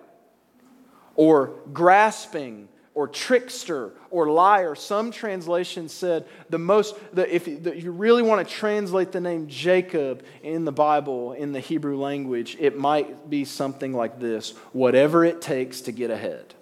or 1.16 1.54
grasping, 1.72 2.70
or 3.00 3.08
trickster 3.08 3.92
or 4.10 4.30
liar. 4.30 4.76
Some 4.76 5.12
translations 5.12 5.94
said 5.94 6.26
the 6.50 6.58
most, 6.58 6.96
the, 7.14 7.34
if 7.34 7.48
you 7.48 7.92
really 7.92 8.22
want 8.22 8.46
to 8.46 8.54
translate 8.54 9.14
the 9.14 9.22
name 9.22 9.48
Jacob 9.48 10.24
in 10.44 10.66
the 10.66 10.72
Bible, 10.72 11.32
in 11.32 11.54
the 11.54 11.62
Hebrew 11.62 11.98
language, 11.98 12.58
it 12.60 12.78
might 12.78 13.30
be 13.30 13.46
something 13.46 13.94
like 13.94 14.20
this 14.20 14.52
whatever 14.74 15.24
it 15.24 15.42
takes 15.42 15.82
to 15.82 15.92
get 15.92 16.12
ahead. 16.12 16.56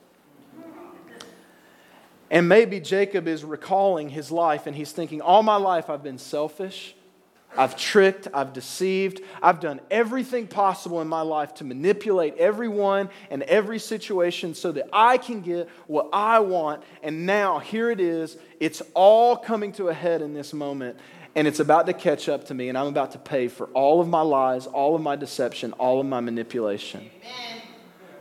And 2.29 2.49
maybe 2.49 2.79
Jacob 2.79 3.27
is 3.27 3.43
recalling 3.43 4.09
his 4.09 4.31
life 4.31 4.67
and 4.67 4.75
he's 4.75 4.91
thinking, 4.91 5.21
All 5.21 5.43
my 5.43 5.55
life 5.55 5.89
I've 5.89 6.03
been 6.03 6.17
selfish. 6.17 6.95
I've 7.55 7.75
tricked, 7.75 8.27
I've 8.33 8.53
deceived, 8.53 9.21
I've 9.41 9.59
done 9.59 9.79
everything 9.89 10.47
possible 10.47 11.01
in 11.01 11.07
my 11.07 11.21
life 11.21 11.55
to 11.55 11.63
manipulate 11.63 12.35
everyone 12.37 13.09
and 13.31 13.41
every 13.43 13.79
situation 13.79 14.53
so 14.53 14.71
that 14.73 14.89
I 14.93 15.17
can 15.17 15.41
get 15.41 15.67
what 15.87 16.09
I 16.13 16.39
want. 16.39 16.83
And 17.01 17.25
now 17.25 17.59
here 17.59 17.89
it 17.89 17.99
is. 17.99 18.37
It's 18.59 18.81
all 18.93 19.35
coming 19.35 19.71
to 19.73 19.87
a 19.87 19.93
head 19.93 20.21
in 20.21 20.33
this 20.33 20.53
moment, 20.53 20.97
and 21.35 21.47
it's 21.47 21.59
about 21.59 21.87
to 21.87 21.93
catch 21.93 22.29
up 22.29 22.45
to 22.47 22.53
me, 22.53 22.69
and 22.69 22.77
I'm 22.77 22.87
about 22.87 23.11
to 23.13 23.19
pay 23.19 23.47
for 23.47 23.67
all 23.67 24.01
of 24.01 24.07
my 24.07 24.21
lies, 24.21 24.67
all 24.67 24.95
of 24.95 25.01
my 25.01 25.15
deception, 25.15 25.73
all 25.73 25.99
of 25.99 26.05
my 26.05 26.19
manipulation. 26.19 27.09
Amen. 27.21 27.61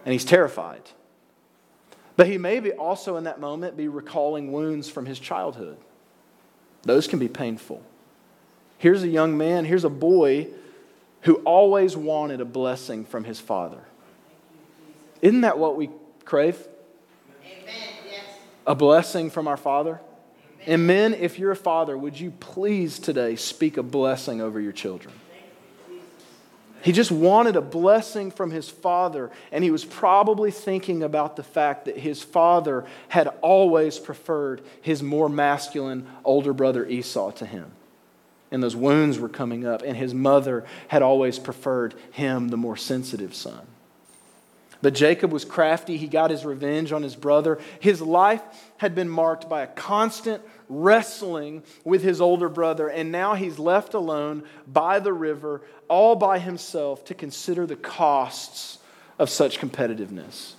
And 0.04 0.12
he's 0.12 0.24
terrified. 0.24 0.82
But 2.16 2.28
he 2.28 2.38
may 2.38 2.60
be 2.60 2.72
also 2.72 3.16
in 3.16 3.24
that 3.24 3.40
moment 3.40 3.76
be 3.76 3.88
recalling 3.88 4.50
wounds 4.50 4.88
from 4.88 5.06
his 5.06 5.18
childhood. 5.18 5.76
Those 6.82 7.06
can 7.06 7.18
be 7.18 7.28
painful. 7.28 7.82
Here's 8.78 9.02
a 9.02 9.08
young 9.08 9.36
man, 9.36 9.64
here's 9.64 9.84
a 9.84 9.90
boy 9.90 10.48
who 11.22 11.36
always 11.36 11.96
wanted 11.96 12.40
a 12.40 12.44
blessing 12.44 13.04
from 13.04 13.24
his 13.24 13.40
father. 13.40 13.80
Isn't 15.20 15.40
that 15.42 15.58
what 15.58 15.76
we 15.76 15.90
crave? 16.24 16.56
Amen. 17.44 17.74
Yes. 18.08 18.24
A 18.66 18.74
blessing 18.74 19.30
from 19.30 19.48
our 19.48 19.56
father? 19.56 20.00
Amen. 20.62 20.74
And 20.74 20.86
men, 20.86 21.14
if 21.14 21.38
you're 21.38 21.52
a 21.52 21.56
father, 21.56 21.96
would 21.98 22.18
you 22.20 22.30
please 22.30 22.98
today 22.98 23.34
speak 23.34 23.76
a 23.76 23.82
blessing 23.82 24.40
over 24.40 24.60
your 24.60 24.72
children? 24.72 25.14
He 26.86 26.92
just 26.92 27.10
wanted 27.10 27.56
a 27.56 27.60
blessing 27.60 28.30
from 28.30 28.50
his 28.50 28.70
father, 28.70 29.30
and 29.52 29.62
he 29.62 29.70
was 29.70 29.84
probably 29.84 30.50
thinking 30.50 31.02
about 31.02 31.36
the 31.36 31.42
fact 31.42 31.84
that 31.84 31.98
his 31.98 32.22
father 32.22 32.86
had 33.08 33.28
always 33.42 33.98
preferred 33.98 34.62
his 34.80 35.02
more 35.02 35.28
masculine 35.28 36.06
older 36.24 36.54
brother 36.54 36.86
Esau 36.86 37.32
to 37.32 37.44
him 37.44 37.72
and 38.50 38.62
those 38.62 38.76
wounds 38.76 39.18
were 39.18 39.28
coming 39.28 39.66
up, 39.66 39.82
and 39.82 39.96
his 39.96 40.14
mother 40.14 40.64
had 40.88 41.02
always 41.02 41.38
preferred 41.38 41.94
him, 42.12 42.48
the 42.48 42.56
more 42.56 42.76
sensitive 42.76 43.34
son. 43.34 43.66
But 44.82 44.94
Jacob 44.94 45.32
was 45.32 45.44
crafty. 45.44 45.96
He 45.96 46.06
got 46.06 46.30
his 46.30 46.44
revenge 46.44 46.92
on 46.92 47.02
his 47.02 47.16
brother. 47.16 47.58
His 47.80 48.00
life 48.00 48.42
had 48.76 48.94
been 48.94 49.08
marked 49.08 49.48
by 49.48 49.62
a 49.62 49.66
constant 49.66 50.42
wrestling 50.68 51.62
with 51.84 52.02
his 52.02 52.20
older 52.20 52.48
brother, 52.48 52.88
and 52.88 53.12
now 53.12 53.34
he's 53.34 53.58
left 53.58 53.94
alone 53.94 54.42
by 54.66 54.98
the 54.98 55.12
river, 55.12 55.62
all 55.88 56.16
by 56.16 56.38
himself, 56.38 57.04
to 57.04 57.14
consider 57.14 57.66
the 57.66 57.76
costs 57.76 58.78
of 59.18 59.30
such 59.30 59.58
competitiveness 59.58 60.54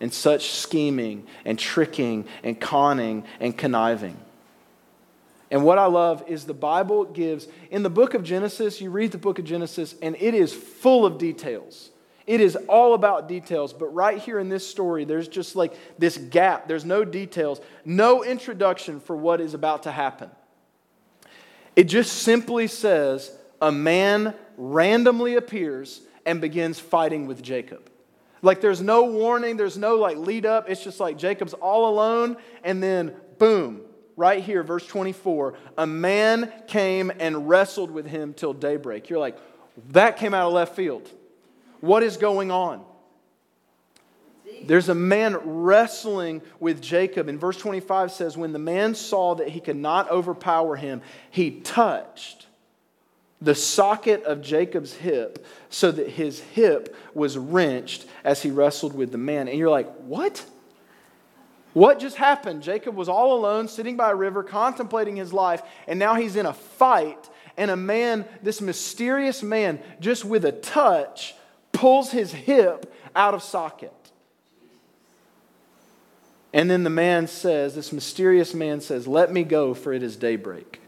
and 0.00 0.12
such 0.12 0.50
scheming 0.50 1.26
and 1.44 1.58
tricking 1.58 2.26
and 2.42 2.60
conning 2.60 3.24
and 3.40 3.56
conniving. 3.56 4.16
And 5.50 5.64
what 5.64 5.78
I 5.78 5.86
love 5.86 6.24
is 6.26 6.44
the 6.44 6.54
Bible 6.54 7.04
gives, 7.04 7.46
in 7.70 7.82
the 7.82 7.90
book 7.90 8.14
of 8.14 8.24
Genesis, 8.24 8.80
you 8.80 8.90
read 8.90 9.12
the 9.12 9.18
book 9.18 9.38
of 9.38 9.44
Genesis, 9.44 9.94
and 10.02 10.16
it 10.18 10.34
is 10.34 10.52
full 10.52 11.06
of 11.06 11.18
details. 11.18 11.90
It 12.26 12.40
is 12.40 12.56
all 12.68 12.94
about 12.94 13.28
details. 13.28 13.72
But 13.72 13.94
right 13.94 14.18
here 14.18 14.38
in 14.38 14.48
this 14.48 14.68
story, 14.68 15.04
there's 15.04 15.28
just 15.28 15.54
like 15.54 15.74
this 15.98 16.16
gap. 16.18 16.66
There's 16.66 16.84
no 16.84 17.04
details, 17.04 17.60
no 17.84 18.24
introduction 18.24 19.00
for 19.00 19.16
what 19.16 19.40
is 19.40 19.54
about 19.54 19.84
to 19.84 19.92
happen. 19.92 20.30
It 21.76 21.84
just 21.84 22.22
simply 22.22 22.66
says 22.66 23.30
a 23.60 23.70
man 23.70 24.34
randomly 24.56 25.36
appears 25.36 26.00
and 26.24 26.40
begins 26.40 26.80
fighting 26.80 27.26
with 27.26 27.42
Jacob. 27.42 27.90
Like 28.42 28.60
there's 28.60 28.80
no 28.80 29.04
warning, 29.04 29.56
there's 29.56 29.78
no 29.78 29.96
like 29.96 30.16
lead 30.16 30.46
up. 30.46 30.68
It's 30.68 30.82
just 30.82 31.00
like 31.00 31.18
Jacob's 31.18 31.54
all 31.54 31.88
alone, 31.88 32.36
and 32.64 32.82
then 32.82 33.14
boom, 33.38 33.82
right 34.16 34.42
here, 34.42 34.62
verse 34.62 34.86
24, 34.86 35.54
a 35.78 35.86
man 35.86 36.52
came 36.66 37.12
and 37.18 37.48
wrestled 37.48 37.90
with 37.90 38.06
him 38.06 38.34
till 38.34 38.52
daybreak. 38.52 39.08
You're 39.08 39.18
like, 39.18 39.38
that 39.90 40.16
came 40.16 40.34
out 40.34 40.46
of 40.46 40.52
left 40.52 40.74
field. 40.74 41.08
What 41.80 42.02
is 42.02 42.16
going 42.16 42.50
on? 42.50 42.84
There's 44.64 44.88
a 44.88 44.94
man 44.94 45.36
wrestling 45.44 46.42
with 46.58 46.80
Jacob. 46.80 47.28
And 47.28 47.38
verse 47.38 47.56
25 47.56 48.10
says, 48.10 48.36
When 48.36 48.52
the 48.52 48.58
man 48.58 48.94
saw 48.94 49.34
that 49.36 49.48
he 49.48 49.60
could 49.60 49.76
not 49.76 50.10
overpower 50.10 50.76
him, 50.76 51.02
he 51.30 51.50
touched 51.50 52.46
the 53.40 53.54
socket 53.54 54.24
of 54.24 54.40
Jacob's 54.40 54.94
hip 54.94 55.44
so 55.68 55.90
that 55.90 56.08
his 56.08 56.40
hip 56.40 56.96
was 57.14 57.36
wrenched 57.36 58.06
as 58.24 58.42
he 58.42 58.50
wrestled 58.50 58.94
with 58.94 59.12
the 59.12 59.18
man. 59.18 59.48
And 59.48 59.58
you're 59.58 59.70
like, 59.70 59.92
what? 59.98 60.44
What 61.74 61.98
just 61.98 62.16
happened? 62.16 62.62
Jacob 62.62 62.96
was 62.96 63.08
all 63.08 63.38
alone, 63.38 63.68
sitting 63.68 63.96
by 63.96 64.10
a 64.10 64.14
river, 64.14 64.42
contemplating 64.42 65.16
his 65.16 65.32
life, 65.32 65.62
and 65.86 65.98
now 65.98 66.14
he's 66.14 66.36
in 66.36 66.46
a 66.46 66.54
fight. 66.54 67.28
And 67.58 67.70
a 67.70 67.76
man, 67.76 68.24
this 68.42 68.60
mysterious 68.60 69.42
man, 69.42 69.80
just 70.00 70.24
with 70.24 70.44
a 70.44 70.52
touch, 70.52 71.34
pulls 71.76 72.10
his 72.10 72.32
hip 72.32 72.92
out 73.14 73.34
of 73.34 73.42
socket. 73.42 73.92
And 76.54 76.70
then 76.70 76.84
the 76.84 76.90
man 76.90 77.26
says, 77.26 77.74
this 77.74 77.92
mysterious 77.92 78.54
man 78.54 78.80
says, 78.80 79.06
Let 79.06 79.30
me 79.30 79.44
go, 79.44 79.74
for 79.74 79.92
it 79.92 80.02
is 80.02 80.16
daybreak. 80.16 80.80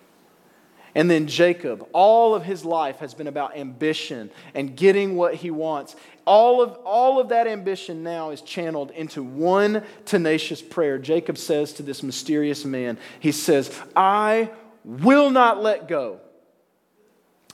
And 0.94 1.10
then 1.10 1.26
Jacob, 1.26 1.86
all 1.92 2.34
of 2.34 2.44
his 2.44 2.64
life 2.64 3.00
has 3.00 3.12
been 3.12 3.26
about 3.26 3.54
ambition 3.54 4.30
and 4.54 4.74
getting 4.74 5.14
what 5.14 5.34
he 5.34 5.50
wants. 5.50 5.94
All 6.24 6.62
of, 6.62 6.72
all 6.84 7.20
of 7.20 7.28
that 7.28 7.46
ambition 7.46 8.02
now 8.02 8.30
is 8.30 8.40
channeled 8.40 8.90
into 8.92 9.22
one 9.22 9.82
tenacious 10.06 10.62
prayer. 10.62 10.98
Jacob 10.98 11.36
says 11.36 11.74
to 11.74 11.82
this 11.82 12.02
mysterious 12.02 12.64
man, 12.64 12.96
He 13.20 13.32
says, 13.32 13.78
I 13.94 14.50
will 14.84 15.30
not 15.30 15.62
let 15.62 15.86
go 15.86 16.20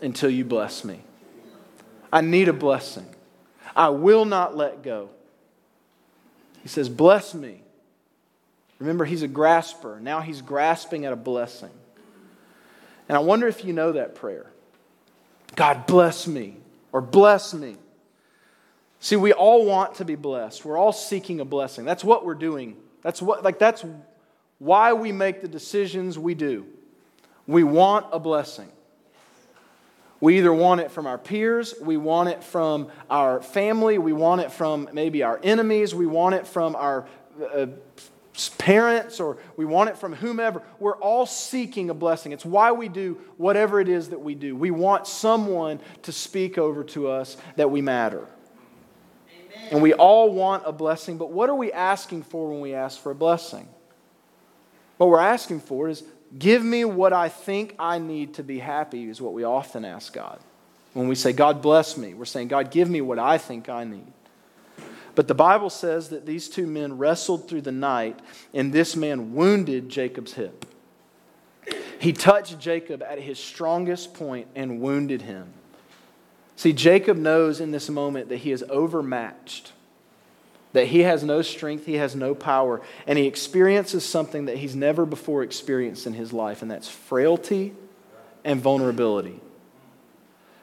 until 0.01 0.31
you 0.31 0.45
bless 0.45 0.85
me. 0.85 1.01
I 2.13 2.21
need 2.21 2.49
a 2.49 2.53
blessing. 2.53 3.14
I 3.75 3.89
will 3.89 4.25
not 4.25 4.57
let 4.57 4.83
go. 4.83 5.11
He 6.63 6.69
says, 6.69 6.89
Bless 6.89 7.35
me. 7.35 7.61
Remember, 8.79 9.05
he's 9.05 9.23
a 9.23 9.29
grasper. 9.29 10.01
Now 10.01 10.21
he's 10.21 10.43
grasping 10.43 11.05
at 11.05 11.13
a 11.13 11.17
blessing. 11.17 11.71
And 13.09 13.17
I 13.17 13.21
wonder 13.21 13.47
if 13.47 13.65
you 13.65 13.73
know 13.73 13.93
that 13.93 14.15
prayer 14.15 14.47
God 15.55 15.87
bless 15.87 16.27
me, 16.27 16.57
or 16.93 17.01
bless 17.01 17.55
me. 17.55 17.77
See, 18.99 19.17
we 19.17 19.33
all 19.33 19.67
want 19.67 19.97
to 19.97 20.05
be 20.05 20.15
blessed. 20.15 20.65
We're 20.65 20.79
all 20.79 20.93
seeking 20.93 21.41
a 21.41 21.45
blessing. 21.45 21.85
That's 21.85 22.03
what 22.03 22.25
we're 22.25 22.35
doing. 22.35 22.77
That's 23.03 23.21
what 23.21 23.45
like 23.45 23.59
that's 23.59 23.85
why 24.59 24.95
we 24.95 25.13
make 25.13 25.43
the 25.43 25.49
decisions 25.49 26.19
we 26.19 26.35
do. 26.35 26.67
We 27.47 27.63
want 27.63 28.07
a 28.13 28.19
blessing. 28.19 28.71
We 30.25 30.39
either 30.39 30.55
want 30.55 30.81
it 30.81 30.91
from 30.91 31.07
our 31.07 31.19
peers, 31.19 31.75
we 31.83 31.99
want 31.99 32.31
it 32.31 32.43
from 32.43 32.89
our 33.11 33.43
family, 33.43 33.99
we 33.99 34.15
want 34.15 34.41
it 34.41 34.51
from 34.51 34.89
maybe 34.91 35.23
our 35.23 35.39
enemies, 35.43 35.95
we 35.95 36.07
want 36.07 36.35
it 36.35 36.47
from 36.47 36.75
our 36.77 37.07
uh, 37.55 37.67
parents 38.57 39.21
or 39.21 39.37
we 39.59 39.67
want 39.67 39.91
it 39.91 39.99
from 39.99 40.15
whomever. 40.15 40.63
We're 40.79 40.97
all 40.97 41.27
seeking 41.27 41.91
a 41.91 41.95
blessing. 41.95 42.33
It's 42.33 42.47
why 42.47 42.73
we 42.73 42.89
do 42.89 43.21
whatever 43.37 43.83
it 43.83 43.89
is 43.91 44.09
that 44.09 44.19
we 44.23 44.35
do. 44.35 44.57
We 44.57 44.71
want 44.71 45.07
someone 45.07 45.79
to 46.05 46.11
speak 46.11 46.57
over 46.57 46.85
to 46.85 47.09
us 47.09 47.37
that 47.57 47.71
we 47.71 47.83
matter. 47.83 48.27
Amen. 49.29 49.69
And 49.73 49.83
we 49.83 49.93
all 49.93 50.33
want 50.33 50.63
a 50.65 50.73
blessing, 50.73 51.19
but 51.19 51.33
what 51.33 51.51
are 51.51 51.55
we 51.55 51.71
asking 51.71 52.23
for 52.23 52.49
when 52.49 52.63
we 52.63 52.73
ask 52.73 52.99
for 52.99 53.13
a 53.13 53.15
blessing? 53.15 53.69
What 54.97 55.11
we're 55.11 55.21
asking 55.21 55.61
for 55.61 55.91
is 55.91 56.03
give 56.39 56.65
me 56.65 56.85
what 56.85 57.13
I 57.13 57.29
think 57.29 57.75
I 57.79 57.99
need 57.99 58.35
to 58.35 58.43
be 58.43 58.59
happy, 58.59 59.09
is 59.09 59.21
what 59.21 59.33
we 59.33 59.45
often 59.45 59.85
ask 59.85 60.13
God. 60.13 60.41
When 60.93 61.09
we 61.09 61.15
say, 61.15 61.33
God 61.33 61.61
bless 61.61 61.97
me, 61.97 62.15
we're 62.15 62.25
saying, 62.25 62.49
God, 62.49 62.71
give 62.71 62.89
me 62.89 63.01
what 63.01 63.19
I 63.19 63.39
think 63.39 63.69
I 63.69 63.85
need. 63.85 64.13
But 65.15 65.29
the 65.29 65.35
Bible 65.35 65.71
says 65.71 66.09
that 66.09 66.27
these 66.27 66.49
two 66.49 66.67
men 66.67 66.99
wrestled 66.99 67.49
through 67.49 67.63
the 67.63 67.73
night, 67.73 68.19
and 68.53 68.73
this 68.73 68.97
man 68.97 69.35
wounded 69.35 69.89
Jacob's 69.89 70.35
hip. 70.35 70.67
He 72.01 72.13
touched 72.13 72.59
Jacob 72.59 73.03
at 73.03 73.21
his 73.21 73.39
strongest 73.39 74.15
point 74.15 74.49
and 74.55 74.81
wounded 74.81 75.23
him. 75.23 75.53
See, 76.57 76.73
Jacob 76.73 77.17
knows 77.17 77.61
in 77.61 77.71
this 77.71 77.89
moment 77.89 78.29
that 78.29 78.39
he 78.39 78.53
is 78.53 78.65
overmatched, 78.69 79.73
that 80.75 80.89
he 80.89 81.01
has 81.01 81.25
no 81.25 81.41
strength, 81.41 81.87
he 81.87 81.95
has 81.95 82.15
no 82.15 82.35
power, 82.35 82.83
and 83.07 83.19
he 83.19 83.27
experiences 83.27 84.05
something 84.05 84.47
that 84.47 84.59
he's 84.59 84.77
never 84.77 85.07
before 85.07 85.43
experienced 85.43 86.07
in 86.07 86.13
his 86.13 86.33
life, 86.33 86.63
and 86.63 86.71
that's 86.71 86.89
frailty 86.89 87.73
and 88.45 88.61
vulnerability. 88.61 89.41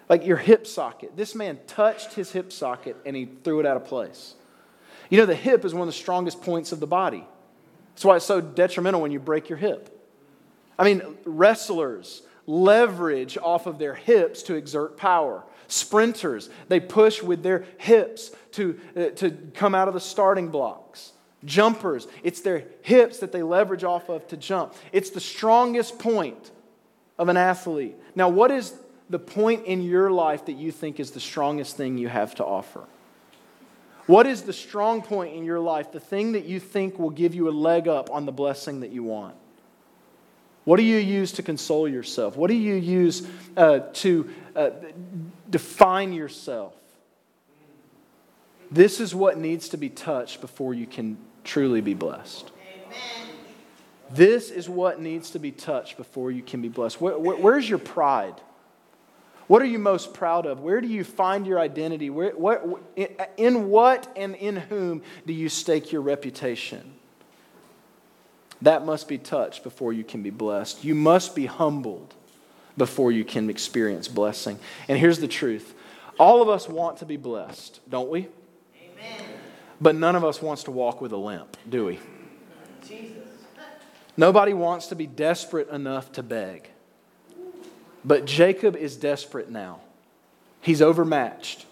Like 0.10 0.26
your 0.26 0.38
hip 0.38 0.68
socket. 0.68 1.16
This 1.16 1.34
man 1.34 1.58
touched 1.66 2.14
his 2.14 2.32
hip 2.34 2.52
socket 2.52 2.98
and 3.06 3.16
he 3.16 3.30
threw 3.46 3.62
it 3.62 3.66
out 3.66 3.78
of 3.78 3.86
place. 3.86 4.36
You 5.10 5.18
know, 5.18 5.26
the 5.26 5.34
hip 5.34 5.64
is 5.64 5.74
one 5.74 5.84
of 5.84 5.88
the 5.88 5.94
strongest 5.94 6.42
points 6.42 6.74
of 6.74 6.82
the 6.82 6.88
body. 6.88 7.26
That's 7.94 8.04
why 8.04 8.18
it's 8.18 8.26
so 8.26 8.42
detrimental 8.42 9.02
when 9.02 9.12
you 9.12 9.20
break 9.20 9.48
your 9.48 9.58
hip. 9.58 9.98
I 10.78 10.84
mean, 10.84 11.02
wrestlers 11.24 12.24
leverage 12.46 13.38
off 13.38 13.68
of 13.68 13.80
their 13.80 13.94
hips 13.94 14.44
to 14.44 14.56
exert 14.56 14.98
power. 14.98 15.44
Sprinters, 15.72 16.50
they 16.68 16.82
push 16.82 17.24
with 17.24 17.44
their 17.44 17.64
hips 17.78 18.32
to, 18.52 18.78
uh, 18.96 19.06
to 19.16 19.32
come 19.54 19.74
out 19.74 19.88
of 19.88 19.94
the 19.94 20.02
starting 20.02 20.50
blocks. 20.50 21.14
Jumpers, 21.46 22.08
it's 22.24 22.42
their 22.42 22.66
hips 22.82 23.20
that 23.20 23.32
they 23.32 23.42
leverage 23.42 23.86
off 23.86 24.10
of 24.10 24.28
to 24.28 24.38
jump. 24.38 24.74
It's 24.92 25.12
the 25.12 25.22
strongest 25.22 25.98
point 25.98 26.52
of 27.18 27.30
an 27.30 27.38
athlete. 27.38 27.96
Now, 28.16 28.28
what 28.28 28.52
is 28.52 28.74
the 29.10 29.18
point 29.18 29.66
in 29.66 29.82
your 29.82 30.12
life 30.12 30.46
that 30.48 30.58
you 30.58 30.74
think 30.74 31.00
is 31.00 31.12
the 31.12 31.22
strongest 31.22 31.78
thing 31.78 31.98
you 31.98 32.10
have 32.10 32.36
to 32.36 32.46
offer? 32.46 32.84
What 34.08 34.28
is 34.28 34.42
the 34.42 34.54
strong 34.54 35.02
point 35.02 35.36
in 35.36 35.46
your 35.46 35.62
life, 35.62 35.94
the 35.94 36.02
thing 36.02 36.34
that 36.34 36.44
you 36.44 36.60
think 36.60 37.00
will 37.00 37.12
give 37.12 37.34
you 37.34 37.48
a 37.48 37.52
leg 37.52 37.88
up 37.88 38.12
on 38.12 38.26
the 38.26 38.34
blessing 38.34 38.82
that 38.82 38.92
you 38.92 39.04
want? 39.04 39.36
What 40.66 40.78
do 40.78 40.84
you 40.84 40.98
use 40.98 41.32
to 41.34 41.44
console 41.44 41.88
yourself? 41.88 42.36
What 42.36 42.50
do 42.50 42.56
you 42.56 42.76
use 42.76 43.28
uh, 43.58 43.80
to 43.94 44.30
uh, 44.56 44.70
define 45.52 46.14
yourself? 46.14 46.74
This 48.72 49.00
is 49.02 49.14
what 49.14 49.38
needs 49.38 49.70
to 49.70 49.78
be 49.78 49.90
touched 49.90 50.40
before 50.40 50.74
you 50.74 50.88
can 50.88 51.18
truly 51.44 51.82
be 51.82 51.94
blessed. 51.94 52.52
Amen. 52.86 53.36
This 54.10 54.50
is 54.50 54.70
what 54.70 55.02
needs 55.02 55.32
to 55.32 55.40
be 55.40 55.52
touched 55.52 55.98
before 55.98 56.32
you 56.32 56.42
can 56.42 56.62
be 56.62 56.70
blessed. 56.70 57.02
Where, 57.02 57.18
where, 57.18 57.36
where's 57.36 57.70
your 57.70 57.80
pride? 57.80 58.36
What 59.48 59.62
are 59.62 59.66
you 59.66 59.80
most 59.80 60.14
proud 60.14 60.46
of? 60.46 60.62
Where 60.62 60.80
do 60.80 60.88
you 60.88 61.04
find 61.04 61.46
your 61.46 61.60
identity? 61.60 62.10
Where, 62.10 62.32
what, 62.32 62.66
in 63.36 63.70
what 63.70 64.10
and 64.16 64.36
in 64.36 64.56
whom 64.56 65.02
do 65.28 65.34
you 65.34 65.50
stake 65.50 65.92
your 65.92 66.02
reputation? 66.02 66.94
That 68.62 68.86
must 68.86 69.10
be 69.10 69.18
touched 69.18 69.64
before 69.64 69.92
you 69.92 70.06
can 70.06 70.24
be 70.24 70.30
blessed. 70.30 70.86
You 70.86 70.96
must 70.96 71.36
be 71.36 71.48
humbled 71.48 72.14
before 72.78 73.12
you 73.12 73.24
can 73.24 73.50
experience 73.50 74.08
blessing. 74.08 74.60
And 74.88 74.98
here's 74.98 75.20
the 75.20 75.28
truth 75.28 75.74
all 76.20 76.42
of 76.42 76.50
us 76.50 76.70
want 76.70 76.98
to 76.98 77.06
be 77.06 77.18
blessed, 77.18 77.80
don't 77.90 78.10
we? 78.10 78.28
Amen. 78.78 79.26
But 79.80 79.96
none 79.96 80.16
of 80.16 80.24
us 80.24 80.42
wants 80.42 80.64
to 80.66 80.72
walk 80.72 81.02
with 81.02 81.12
a 81.12 81.18
limp, 81.18 81.58
do 81.68 81.86
we? 81.86 82.00
Jesus. 82.88 83.18
Nobody 84.16 84.54
wants 84.54 84.88
to 84.88 84.96
be 84.96 85.08
desperate 85.08 85.70
enough 85.70 86.12
to 86.14 86.24
beg. 86.24 86.70
But 88.04 88.26
Jacob 88.26 88.76
is 88.76 88.96
desperate 88.96 89.50
now. 89.50 89.82
He's 90.60 90.82
overmatched. 90.82 91.66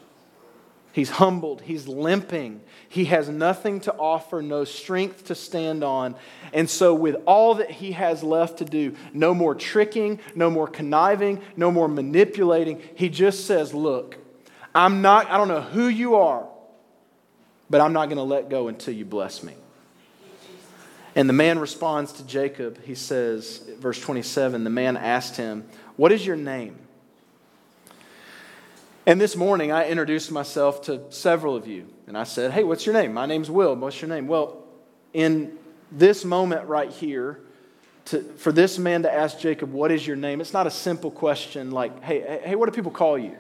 He's 0.92 1.12
humbled. 1.12 1.62
He's 1.62 1.88
limping. 1.88 2.62
He 2.88 3.06
has 3.06 3.30
nothing 3.30 3.80
to 3.82 3.94
offer, 3.94 4.42
no 4.42 4.64
strength 4.64 5.26
to 5.26 5.36
stand 5.36 5.84
on. 5.84 6.16
And 6.52 6.70
so, 6.70 6.94
with 6.96 7.18
all 7.26 7.56
that 7.56 7.70
he 7.70 7.92
has 7.92 8.24
left 8.24 8.58
to 8.58 8.66
do, 8.66 8.96
no 9.14 9.34
more 9.34 9.54
tricking, 9.54 10.20
no 10.34 10.50
more 10.50 10.68
conniving, 10.68 11.42
no 11.56 11.72
more 11.72 11.88
manipulating, 11.88 12.82
he 12.96 13.10
just 13.10 13.46
says, 13.46 13.74
Look, 13.74 14.18
I'm 14.74 15.02
not, 15.02 15.30
I 15.30 15.38
don't 15.38 15.48
know 15.48 15.62
who 15.62 15.88
you 15.88 16.16
are, 16.16 16.48
but 17.70 17.82
I'm 17.82 17.94
not 17.94 18.06
going 18.06 18.18
to 18.18 18.24
let 18.24 18.50
go 18.50 18.68
until 18.68 18.94
you 18.94 19.06
bless 19.06 19.44
me. 19.44 19.54
And 21.16 21.28
the 21.28 21.34
man 21.34 21.60
responds 21.60 22.14
to 22.14 22.26
Jacob. 22.26 22.82
He 22.84 22.96
says, 22.96 23.64
verse 23.80 24.00
27, 24.00 24.64
the 24.64 24.70
man 24.70 24.96
asked 24.96 25.36
him, 25.38 25.68
what 25.98 26.12
is 26.12 26.26
your 26.26 26.36
name? 26.36 26.78
And 29.10 29.20
this 29.20 29.36
morning, 29.36 29.72
I 29.72 29.90
introduced 29.90 30.32
myself 30.32 30.84
to 30.84 31.02
several 31.10 31.56
of 31.56 31.66
you. 31.66 31.88
And 32.06 32.16
I 32.16 32.26
said, 32.26 32.52
Hey, 32.52 32.64
what's 32.64 32.86
your 32.86 32.94
name? 32.94 33.12
My 33.12 33.26
name's 33.26 33.50
Will. 33.50 33.76
What's 33.76 34.00
your 34.00 34.08
name? 34.08 34.28
Well, 34.28 34.64
in 35.14 35.58
this 35.92 36.24
moment 36.24 36.68
right 36.68 36.92
here, 36.92 37.40
to, 38.06 38.22
for 38.22 38.52
this 38.52 38.78
man 38.78 39.02
to 39.02 39.12
ask 39.12 39.40
Jacob, 39.40 39.72
What 39.72 39.90
is 39.92 40.06
your 40.06 40.16
name? 40.16 40.42
It's 40.42 40.54
not 40.54 40.68
a 40.68 40.70
simple 40.70 41.10
question 41.10 41.72
like, 41.72 42.04
Hey, 42.04 42.40
hey, 42.44 42.56
what 42.56 42.68
do 42.68 42.72
people 42.72 42.92
call 42.92 43.18
you? 43.18 43.36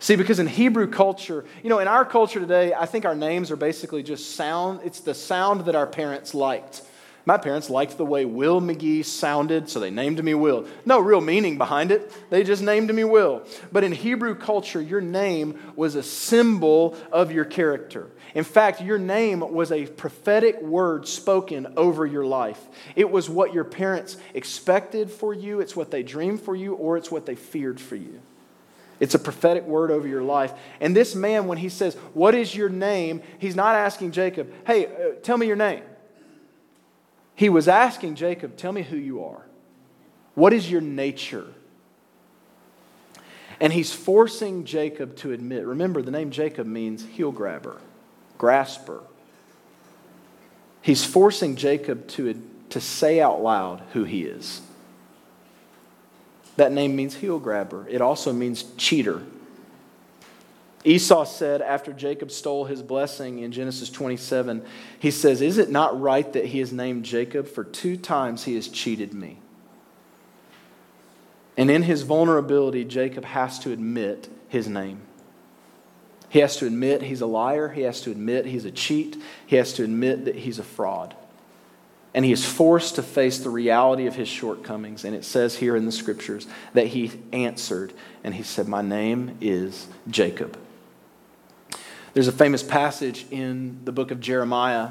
See, 0.00 0.16
because 0.16 0.40
in 0.40 0.48
Hebrew 0.48 0.88
culture, 0.88 1.44
you 1.62 1.68
know, 1.70 1.78
in 1.78 1.86
our 1.86 2.04
culture 2.04 2.40
today, 2.40 2.74
I 2.74 2.86
think 2.86 3.04
our 3.04 3.14
names 3.14 3.52
are 3.52 3.56
basically 3.56 4.02
just 4.02 4.34
sound. 4.34 4.80
It's 4.82 4.98
the 4.98 5.14
sound 5.14 5.66
that 5.66 5.76
our 5.76 5.86
parents 5.86 6.34
liked 6.34 6.82
My 7.26 7.36
parents 7.36 7.68
liked 7.68 7.98
the 7.98 8.04
way 8.04 8.24
Will 8.24 8.60
McGee 8.60 9.04
sounded, 9.04 9.68
so 9.68 9.78
they 9.78 9.90
named 9.90 10.22
me 10.24 10.34
Will. 10.34 10.66
No 10.86 10.98
real 10.98 11.20
meaning 11.20 11.58
behind 11.58 11.92
it. 11.92 12.12
They 12.30 12.42
just 12.42 12.62
named 12.62 12.92
me 12.94 13.04
Will. 13.04 13.42
But 13.70 13.84
in 13.84 13.92
Hebrew 13.92 14.34
culture, 14.34 14.80
your 14.80 15.02
name 15.02 15.58
was 15.76 15.94
a 15.94 16.02
symbol 16.02 16.96
of 17.12 17.30
your 17.30 17.44
character. 17.44 18.10
In 18.34 18.44
fact, 18.44 18.80
your 18.80 18.98
name 18.98 19.40
was 19.40 19.70
a 19.70 19.86
prophetic 19.86 20.62
word 20.62 21.06
spoken 21.06 21.74
over 21.76 22.06
your 22.06 22.24
life. 22.24 22.60
It 22.96 23.10
was 23.10 23.28
what 23.28 23.52
your 23.52 23.64
parents 23.64 24.16
expected 24.32 25.10
for 25.10 25.34
you, 25.34 25.60
it's 25.60 25.76
what 25.76 25.90
they 25.90 26.02
dreamed 26.02 26.40
for 26.40 26.56
you, 26.56 26.74
or 26.74 26.96
it's 26.96 27.10
what 27.10 27.26
they 27.26 27.34
feared 27.34 27.80
for 27.80 27.96
you. 27.96 28.20
It's 28.98 29.14
a 29.14 29.18
prophetic 29.18 29.64
word 29.64 29.90
over 29.90 30.06
your 30.06 30.22
life. 30.22 30.52
And 30.78 30.94
this 30.94 31.14
man, 31.14 31.46
when 31.46 31.58
he 31.58 31.70
says, 31.70 31.94
What 32.12 32.34
is 32.34 32.54
your 32.54 32.68
name? 32.68 33.22
he's 33.38 33.56
not 33.56 33.74
asking 33.74 34.12
Jacob, 34.12 34.52
Hey, 34.66 34.86
uh, 34.86 35.14
tell 35.22 35.38
me 35.38 35.46
your 35.46 35.56
name. 35.56 35.82
He 37.40 37.48
was 37.48 37.68
asking 37.68 38.16
Jacob, 38.16 38.58
Tell 38.58 38.70
me 38.70 38.82
who 38.82 38.98
you 38.98 39.24
are. 39.24 39.46
What 40.34 40.52
is 40.52 40.70
your 40.70 40.82
nature? 40.82 41.46
And 43.58 43.72
he's 43.72 43.94
forcing 43.94 44.66
Jacob 44.66 45.16
to 45.16 45.32
admit 45.32 45.64
remember, 45.64 46.02
the 46.02 46.10
name 46.10 46.32
Jacob 46.32 46.66
means 46.66 47.02
heel 47.02 47.32
grabber, 47.32 47.80
grasper. 48.36 49.00
He's 50.82 51.02
forcing 51.02 51.56
Jacob 51.56 52.08
to, 52.08 52.42
to 52.68 52.78
say 52.78 53.22
out 53.22 53.42
loud 53.42 53.84
who 53.94 54.04
he 54.04 54.24
is. 54.24 54.60
That 56.56 56.72
name 56.72 56.94
means 56.94 57.14
heel 57.14 57.38
grabber, 57.38 57.88
it 57.88 58.02
also 58.02 58.34
means 58.34 58.64
cheater. 58.76 59.22
Esau 60.84 61.24
said 61.24 61.60
after 61.60 61.92
Jacob 61.92 62.30
stole 62.30 62.64
his 62.64 62.82
blessing 62.82 63.40
in 63.40 63.52
Genesis 63.52 63.90
27, 63.90 64.64
he 64.98 65.10
says, 65.10 65.42
Is 65.42 65.58
it 65.58 65.70
not 65.70 66.00
right 66.00 66.32
that 66.32 66.46
he 66.46 66.60
is 66.60 66.72
named 66.72 67.04
Jacob? 67.04 67.46
For 67.46 67.64
two 67.64 67.96
times 67.96 68.44
he 68.44 68.54
has 68.54 68.68
cheated 68.68 69.12
me. 69.12 69.38
And 71.56 71.70
in 71.70 71.82
his 71.82 72.02
vulnerability, 72.02 72.84
Jacob 72.84 73.26
has 73.26 73.58
to 73.60 73.72
admit 73.72 74.30
his 74.48 74.66
name. 74.66 75.02
He 76.30 76.38
has 76.38 76.56
to 76.58 76.66
admit 76.66 77.02
he's 77.02 77.20
a 77.20 77.26
liar. 77.26 77.68
He 77.68 77.82
has 77.82 78.00
to 78.02 78.10
admit 78.10 78.46
he's 78.46 78.64
a 78.64 78.70
cheat. 78.70 79.20
He 79.46 79.56
has 79.56 79.74
to 79.74 79.84
admit 79.84 80.24
that 80.24 80.36
he's 80.36 80.58
a 80.58 80.62
fraud. 80.62 81.14
And 82.14 82.24
he 82.24 82.32
is 82.32 82.44
forced 82.44 82.94
to 82.94 83.02
face 83.02 83.38
the 83.40 83.50
reality 83.50 84.06
of 84.06 84.14
his 84.14 84.28
shortcomings. 84.28 85.04
And 85.04 85.14
it 85.14 85.24
says 85.24 85.56
here 85.56 85.76
in 85.76 85.84
the 85.84 85.92
scriptures 85.92 86.46
that 86.72 86.86
he 86.86 87.12
answered 87.32 87.92
and 88.24 88.34
he 88.34 88.42
said, 88.42 88.66
My 88.66 88.80
name 88.80 89.36
is 89.40 89.86
Jacob. 90.08 90.56
There's 92.12 92.28
a 92.28 92.32
famous 92.32 92.62
passage 92.62 93.26
in 93.30 93.84
the 93.84 93.92
book 93.92 94.10
of 94.10 94.20
Jeremiah 94.20 94.90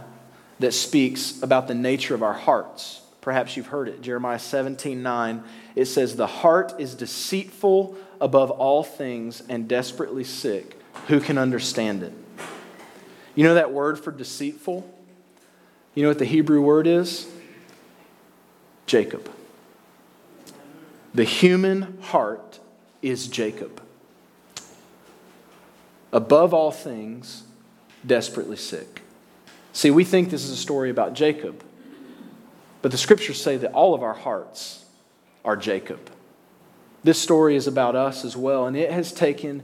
that 0.60 0.74
speaks 0.74 1.42
about 1.42 1.68
the 1.68 1.76
nature 1.76 2.16
of 2.16 2.24
our 2.24 2.34
hearts. 2.34 3.02
Perhaps 3.20 3.58
you've 3.58 3.68
heard 3.68 3.90
it. 3.90 4.02
Jeremiah 4.02 4.40
17 4.40 5.04
9. 5.04 5.44
It 5.76 5.86
says, 5.86 6.16
The 6.16 6.28
heart 6.28 6.74
is 6.80 6.96
deceitful 6.96 7.98
above 8.22 8.52
all 8.52 8.84
things 8.84 9.44
and 9.50 9.68
desperately 9.68 10.24
sick. 10.24 10.80
Who 11.08 11.20
can 11.20 11.38
understand 11.38 12.04
it? 12.04 12.14
You 13.36 13.44
know 13.44 13.56
that 13.56 13.74
word 13.74 14.00
for 14.00 14.12
deceitful? 14.12 14.90
You 15.96 16.04
know 16.04 16.10
what 16.10 16.20
the 16.20 16.26
Hebrew 16.26 16.62
word 16.62 16.88
is? 16.88 17.28
Jacob. 18.86 19.30
The 21.14 21.26
human 21.26 21.98
heart 22.02 22.60
is 23.02 23.28
Jacob 23.28 23.82
above 26.12 26.54
all 26.54 26.72
things, 26.72 27.44
desperately 28.06 28.58
sick. 28.58 29.02
See, 29.74 29.92
we 29.92 30.04
think 30.04 30.30
this 30.30 30.44
is 30.44 30.52
a 30.52 30.58
story 30.58 30.90
about 30.90 31.14
Jacob, 31.14 31.64
but 32.82 32.92
the 32.92 32.98
scriptures 32.98 33.42
say 33.42 33.58
that 33.58 33.72
all 33.74 33.94
of 33.94 34.04
our 34.04 34.14
hearts 34.14 34.86
are 35.46 35.56
Jacob. 35.56 36.10
This 37.04 37.20
story 37.20 37.56
is 37.56 37.68
about 37.68 37.96
us 37.96 38.26
as 38.26 38.36
well, 38.36 38.66
and 38.66 38.76
it 38.76 38.92
has 38.92 39.14
taken 39.14 39.64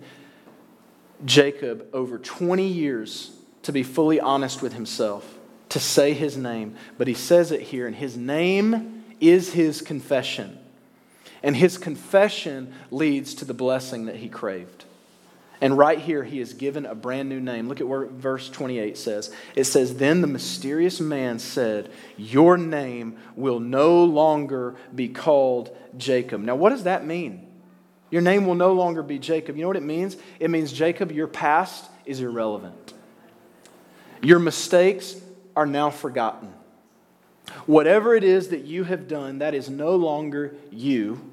Jacob 1.23 1.87
over 1.93 2.17
20 2.17 2.67
years 2.67 3.31
to 3.63 3.71
be 3.71 3.83
fully 3.83 4.19
honest 4.19 4.61
with 4.61 4.73
himself, 4.73 5.39
to 5.69 5.79
say 5.79 6.13
his 6.13 6.37
name. 6.37 6.75
But 6.97 7.07
he 7.07 7.15
says 7.15 7.51
it 7.51 7.61
here, 7.61 7.87
and 7.87 7.95
his 7.95 8.15
name 8.15 9.03
is 9.19 9.53
his 9.53 9.81
confession. 9.81 10.59
And 11.41 11.55
his 11.55 11.77
confession 11.77 12.73
leads 12.91 13.33
to 13.35 13.45
the 13.45 13.53
blessing 13.53 14.05
that 14.05 14.17
he 14.17 14.29
craved. 14.29 14.85
And 15.61 15.77
right 15.77 15.99
here, 15.99 16.23
he 16.23 16.39
is 16.39 16.53
given 16.53 16.85
a 16.85 16.95
brand 16.95 17.29
new 17.29 17.39
name. 17.39 17.69
Look 17.69 17.79
at 17.79 17.87
what 17.87 18.11
verse 18.11 18.49
28 18.49 18.97
says. 18.97 19.33
It 19.55 19.63
says, 19.65 19.95
Then 19.95 20.21
the 20.21 20.27
mysterious 20.27 20.99
man 20.99 21.39
said, 21.39 21.91
Your 22.17 22.57
name 22.57 23.17
will 23.35 23.59
no 23.59 24.03
longer 24.03 24.75
be 24.93 25.07
called 25.07 25.75
Jacob. 25.97 26.41
Now, 26.41 26.55
what 26.55 26.71
does 26.71 26.83
that 26.83 27.05
mean? 27.05 27.47
Your 28.11 28.21
name 28.21 28.45
will 28.45 28.55
no 28.55 28.73
longer 28.73 29.01
be 29.01 29.17
Jacob. 29.17 29.55
You 29.55 29.63
know 29.63 29.67
what 29.67 29.77
it 29.77 29.83
means? 29.83 30.17
It 30.39 30.49
means, 30.49 30.71
Jacob, 30.71 31.11
your 31.11 31.27
past 31.27 31.89
is 32.05 32.19
irrelevant. 32.19 32.93
Your 34.21 34.39
mistakes 34.39 35.15
are 35.55 35.65
now 35.65 35.89
forgotten. 35.89 36.53
Whatever 37.65 38.15
it 38.15 38.23
is 38.23 38.49
that 38.49 38.65
you 38.65 38.83
have 38.83 39.07
done, 39.07 39.39
that 39.39 39.53
is 39.53 39.69
no 39.69 39.95
longer 39.95 40.55
you. 40.71 41.31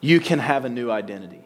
You 0.00 0.20
can 0.20 0.38
have 0.38 0.64
a 0.64 0.68
new 0.68 0.90
identity. 0.90 1.39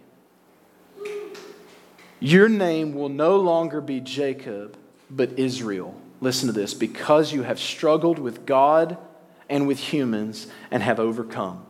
Your 2.20 2.48
name 2.48 2.94
will 2.94 3.09
no 3.09 3.37
longer 3.37 3.81
be 3.81 4.00
Jacob, 4.00 4.77
but 5.11 5.38
Israel. 5.38 5.94
Listen 6.20 6.46
to 6.46 6.53
this 6.53 6.74
because 6.74 7.33
you 7.33 7.42
have 7.42 7.61
struggled 7.61 8.18
with 8.18 8.46
God 8.46 8.96
and 9.48 9.66
with 9.66 9.79
humans 9.79 10.46
and 10.70 10.83
have 10.83 10.98
overcome. 10.98 11.64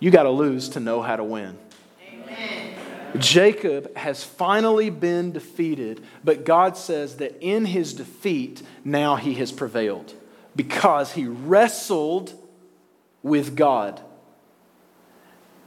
You 0.00 0.10
got 0.10 0.24
to 0.24 0.30
lose 0.30 0.70
to 0.70 0.80
know 0.80 1.02
how 1.02 1.16
to 1.16 1.24
win. 1.24 1.58
Amen. 2.12 2.74
Jacob 3.18 3.94
has 3.96 4.24
finally 4.24 4.90
been 4.90 5.32
defeated, 5.32 6.02
but 6.24 6.44
God 6.44 6.76
says 6.76 7.16
that 7.16 7.36
in 7.40 7.66
his 7.66 7.92
defeat, 7.92 8.62
now 8.84 9.16
he 9.16 9.34
has 9.34 9.52
prevailed 9.52 10.14
because 10.56 11.12
he 11.12 11.26
wrestled 11.26 12.34
with 13.22 13.54
God. 13.54 14.00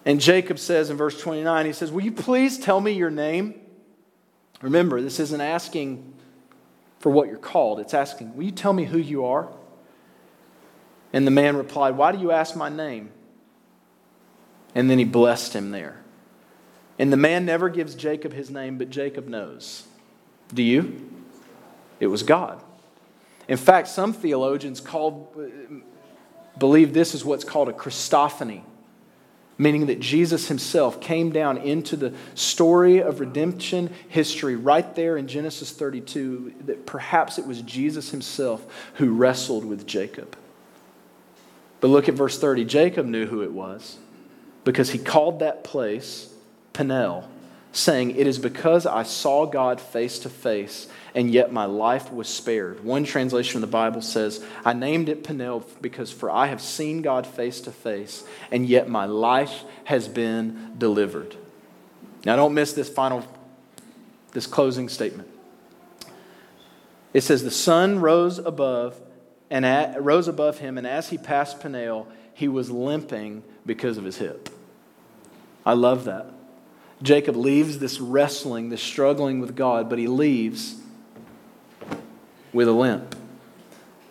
And 0.06 0.20
Jacob 0.20 0.60
says 0.60 0.90
in 0.90 0.98
verse 0.98 1.20
29, 1.20 1.66
he 1.66 1.74
says, 1.74 1.92
Will 1.92 2.04
you 2.04 2.12
please 2.12 2.58
tell 2.60 2.80
me 2.80 2.92
your 2.92 3.10
name? 3.10 3.60
Remember, 4.62 5.02
this 5.02 5.20
isn't 5.20 5.42
asking 5.42 6.14
for 7.00 7.10
what 7.10 7.28
you're 7.28 7.38
called, 7.38 7.80
it's 7.80 7.94
asking, 7.94 8.36
Will 8.36 8.44
you 8.44 8.52
tell 8.52 8.74
me 8.74 8.86
who 8.86 8.98
you 8.98 9.26
are? 9.26 9.50
And 11.12 11.28
the 11.28 11.32
man 11.32 11.58
replied, 11.58 11.98
Why 11.98 12.12
do 12.12 12.20
you 12.20 12.32
ask 12.32 12.56
my 12.56 12.70
name? 12.70 13.12
And 14.76 14.90
then 14.90 14.98
he 14.98 15.06
blessed 15.06 15.54
him 15.54 15.72
there. 15.72 16.02
And 16.98 17.12
the 17.12 17.18
man 17.18 17.46
never 17.46 17.70
gives 17.70 17.96
Jacob 17.96 18.34
his 18.34 18.50
name, 18.50 18.78
but 18.78 18.90
Jacob 18.90 19.28
knows. 19.28 19.84
Do 20.54 20.64
you? 20.64 21.10
It 22.00 22.08
was 22.08 22.24
God. 22.24 22.62
In 23.48 23.58
fact, 23.58 23.88
some 23.88 24.14
theologians 24.14 24.80
called, 24.80 25.28
believe 26.58 26.94
this 26.94 27.14
is 27.14 27.26
what's 27.26 27.44
called 27.44 27.70
a 27.70 27.74
Christophany 27.74 28.64
meaning 29.58 29.86
that 29.88 30.00
Jesus 30.00 30.48
himself 30.48 31.00
came 31.00 31.32
down 31.32 31.58
into 31.58 31.96
the 31.96 32.14
story 32.36 33.02
of 33.02 33.20
redemption 33.20 33.94
history 34.08 34.56
right 34.56 34.96
there 34.96 35.18
in 35.18 35.28
Genesis 35.28 35.72
32, 35.72 36.54
that 36.66 36.86
perhaps 36.86 37.38
it 37.38 37.46
was 37.46 37.62
Jesus 37.62 38.12
himself 38.12 38.66
who 38.96 39.14
wrestled 39.14 39.66
with 39.66 39.86
Jacob. 39.86 40.36
But 41.82 41.90
look 41.90 42.08
at 42.08 42.16
verse 42.16 42.40
30. 42.40 42.66
Jacob 42.66 43.06
knew 43.06 43.26
who 43.26 43.42
it 43.44 43.52
was 43.52 43.98
because 44.64 44.92
he 44.92 45.00
called 45.00 45.40
that 45.40 45.64
place 45.64 46.34
Peniel, 46.72 47.30
saying, 47.74 48.16
It 48.16 48.26
is 48.28 48.40
because 48.40 48.86
I 48.86 49.04
saw 49.04 49.46
God 49.46 49.82
face 49.82 50.20
to 50.20 50.30
face 50.30 50.88
and 51.16 51.32
yet 51.32 51.52
my 51.52 51.66
life 51.66 52.12
was 52.12 52.28
spared. 52.28 52.84
One 52.84 53.04
translation 53.04 53.58
of 53.58 53.62
the 53.62 53.72
Bible 53.72 54.02
says, 54.02 54.44
I 54.66 54.74
named 54.74 55.10
it 55.10 55.24
Peniel 55.24 55.66
because 55.82 56.12
for 56.12 56.30
I 56.32 56.48
have 56.48 56.62
seen 56.62 57.02
God 57.02 57.28
face 57.28 57.62
to 57.62 57.72
face, 57.72 58.24
and 58.52 58.66
yet 58.66 58.90
my 58.90 59.06
life 59.06 59.64
has 59.86 60.08
been 60.08 60.74
delivered. 60.78 61.36
Now, 62.26 62.36
don't 62.36 62.54
miss 62.54 62.74
this 62.74 62.90
final, 62.90 63.26
this 64.32 64.48
closing 64.48 64.90
statement. 64.90 65.30
It 67.14 67.22
says, 67.22 67.44
The 67.44 67.52
sun 67.52 68.00
rose 68.00 68.40
above 68.40 69.00
and 69.50 69.66
at, 69.66 70.02
rose 70.02 70.28
above 70.28 70.60
him, 70.60 70.78
and 70.78 70.88
as 70.88 71.10
he 71.10 71.18
passed 71.18 71.60
Peniel, 71.60 72.08
he 72.34 72.48
was 72.48 72.72
limping 72.72 73.44
because 73.66 73.98
of 73.98 74.04
his 74.04 74.18
hip. 74.18 74.50
I 75.66 75.74
love 75.74 76.06
that. 76.06 76.26
Jacob 77.04 77.36
leaves 77.36 77.80
this 77.80 78.00
wrestling, 78.00 78.70
this 78.70 78.82
struggling 78.82 79.42
with 79.42 79.56
God, 79.56 79.90
but 79.90 80.00
he 80.00 80.08
leaves 80.08 80.78
with 82.54 82.70
a 82.70 82.72
limp. 82.72 83.16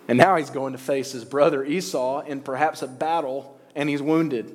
And 0.09 0.18
now 0.18 0.37
he's 0.37 0.50
going 0.50 0.72
to 0.72 0.78
face 0.78 1.12
his 1.12 1.24
brother 1.24 1.64
Esau 1.64 2.20
in 2.20 2.42
perhaps 2.42 2.83
a 2.83 2.87
battle, 2.87 3.59
and 3.74 3.88
he's 3.88 4.02
wounded. 4.02 4.55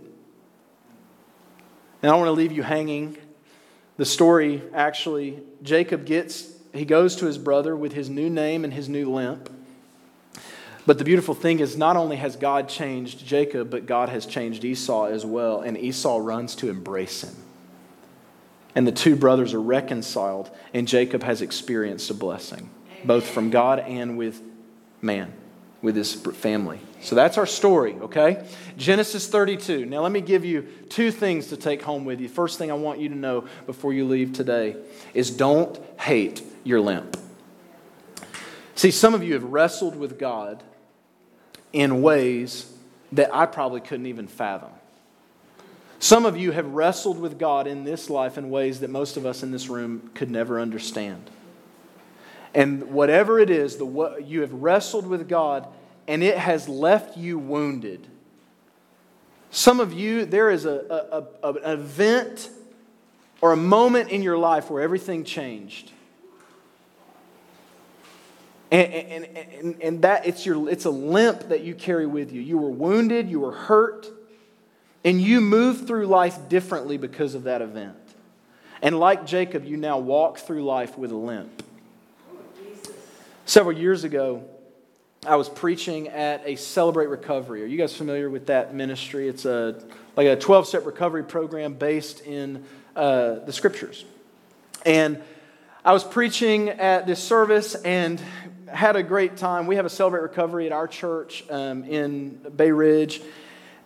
And 2.03 2.11
I 2.11 2.15
want 2.15 2.27
to 2.27 2.33
leave 2.33 2.51
you 2.51 2.61
hanging. 2.61 3.17
The 3.97 4.05
story 4.05 4.61
actually, 4.71 5.41
Jacob 5.63 6.05
gets, 6.05 6.53
he 6.73 6.85
goes 6.85 7.15
to 7.15 7.25
his 7.25 7.39
brother 7.39 7.75
with 7.75 7.93
his 7.93 8.07
new 8.07 8.29
name 8.29 8.63
and 8.63 8.71
his 8.71 8.87
new 8.87 9.11
limp. 9.11 9.49
But 10.85 10.99
the 10.99 11.03
beautiful 11.03 11.33
thing 11.33 11.59
is, 11.59 11.75
not 11.75 11.97
only 11.97 12.17
has 12.17 12.35
God 12.35 12.69
changed 12.69 13.25
Jacob, 13.25 13.71
but 13.71 13.87
God 13.87 14.09
has 14.09 14.27
changed 14.27 14.63
Esau 14.63 15.05
as 15.05 15.25
well. 15.25 15.61
And 15.61 15.75
Esau 15.75 16.19
runs 16.19 16.53
to 16.57 16.69
embrace 16.69 17.23
him. 17.23 17.35
And 18.77 18.85
the 18.85 18.91
two 18.91 19.15
brothers 19.15 19.55
are 19.55 19.59
reconciled, 19.59 20.51
and 20.71 20.87
Jacob 20.87 21.23
has 21.23 21.41
experienced 21.41 22.11
a 22.11 22.13
blessing, 22.13 22.69
both 23.03 23.27
from 23.27 23.49
God 23.49 23.79
and 23.79 24.19
with 24.19 24.39
man, 25.01 25.33
with 25.81 25.95
his 25.95 26.13
family. 26.13 26.79
So 27.01 27.15
that's 27.15 27.39
our 27.39 27.47
story, 27.47 27.95
okay? 27.95 28.47
Genesis 28.77 29.27
32. 29.29 29.87
Now, 29.87 30.01
let 30.01 30.11
me 30.11 30.21
give 30.21 30.45
you 30.45 30.61
two 30.89 31.09
things 31.09 31.47
to 31.47 31.57
take 31.57 31.81
home 31.81 32.05
with 32.05 32.21
you. 32.21 32.29
First 32.29 32.59
thing 32.59 32.69
I 32.69 32.75
want 32.75 32.99
you 32.99 33.09
to 33.09 33.15
know 33.15 33.47
before 33.65 33.93
you 33.93 34.05
leave 34.05 34.33
today 34.33 34.75
is 35.15 35.31
don't 35.31 35.75
hate 35.99 36.43
your 36.63 36.79
limp. 36.79 37.17
See, 38.75 38.91
some 38.91 39.15
of 39.15 39.23
you 39.23 39.33
have 39.33 39.45
wrestled 39.45 39.95
with 39.95 40.19
God 40.19 40.63
in 41.73 42.03
ways 42.03 42.71
that 43.11 43.33
I 43.33 43.47
probably 43.47 43.81
couldn't 43.81 44.05
even 44.05 44.27
fathom. 44.27 44.69
Some 45.99 46.25
of 46.25 46.37
you 46.37 46.51
have 46.51 46.67
wrestled 46.67 47.19
with 47.19 47.39
God 47.39 47.65
in 47.65 47.83
this 47.83 48.09
life 48.09 48.37
in 48.37 48.49
ways 48.49 48.81
that 48.81 48.89
most 48.89 49.17
of 49.17 49.25
us 49.25 49.41
in 49.41 49.51
this 49.51 49.67
room 49.67 50.11
could 50.13 50.29
never 50.29 50.59
understand. 50.59 51.29
And 52.53 52.91
whatever 52.91 53.39
it 53.39 53.49
is, 53.49 53.77
the, 53.77 54.17
you 54.23 54.41
have 54.41 54.53
wrestled 54.53 55.07
with 55.07 55.27
God 55.27 55.67
and 56.07 56.23
it 56.23 56.37
has 56.37 56.69
left 56.69 57.17
you 57.17 57.37
wounded. 57.37 58.07
Some 59.49 59.79
of 59.79 59.93
you, 59.93 60.25
there 60.25 60.49
is 60.49 60.65
a, 60.65 61.25
a, 61.41 61.47
a, 61.49 61.53
an 61.53 61.79
event 61.79 62.49
or 63.41 63.51
a 63.51 63.57
moment 63.57 64.09
in 64.09 64.21
your 64.21 64.37
life 64.37 64.69
where 64.69 64.81
everything 64.81 65.23
changed. 65.23 65.91
And, 68.69 68.93
and, 68.93 69.25
and, 69.37 69.81
and, 69.81 70.01
that 70.01 70.25
it's, 70.25 70.45
your, 70.45 70.69
it's 70.69 70.85
a 70.85 70.89
limp 70.89 71.49
that 71.49 71.61
you 71.61 71.73
carry 71.73 72.05
with 72.05 72.33
you. 72.33 72.41
You 72.41 72.57
were 72.57 72.69
wounded, 72.69 73.29
you 73.29 73.39
were 73.39 73.53
hurt, 73.53 74.09
and 75.07 75.21
you 75.21 75.39
move 75.39 75.87
through 75.87 76.05
life 76.05 76.49
differently 76.49 76.97
because 76.97 77.33
of 77.33 77.43
that 77.43 77.61
event. 77.61 77.95
And 78.81 78.99
like 78.99 79.25
Jacob, 79.25 79.63
you 79.63 79.77
now 79.77 79.99
walk 79.99 80.37
through 80.37 80.65
life 80.65 80.97
with 80.97 81.13
a 81.13 81.15
limp. 81.15 81.63
Several 83.45 83.77
years 83.77 84.03
ago, 84.03 84.43
I 85.25 85.37
was 85.37 85.47
preaching 85.47 86.09
at 86.09 86.41
a 86.45 86.57
Celebrate 86.57 87.07
Recovery. 87.07 87.63
Are 87.63 87.65
you 87.65 87.77
guys 87.77 87.95
familiar 87.95 88.29
with 88.29 88.47
that 88.47 88.75
ministry? 88.75 89.29
It's 89.29 89.45
a 89.45 89.81
like 90.17 90.27
a 90.27 90.35
12 90.35 90.67
step 90.67 90.85
recovery 90.85 91.23
program 91.23 91.75
based 91.75 92.19
in 92.25 92.65
uh, 92.93 93.35
the 93.45 93.53
scriptures. 93.53 94.03
And 94.85 95.23
I 95.85 95.93
was 95.93 96.03
preaching 96.03 96.67
at 96.67 97.07
this 97.07 97.23
service 97.23 97.75
and 97.75 98.21
had 98.67 98.97
a 98.97 99.03
great 99.03 99.37
time. 99.37 99.67
We 99.67 99.77
have 99.77 99.85
a 99.85 99.89
Celebrate 99.89 100.23
Recovery 100.23 100.65
at 100.65 100.73
our 100.73 100.89
church 100.89 101.45
um, 101.49 101.85
in 101.85 102.41
Bay 102.57 102.71
Ridge. 102.71 103.21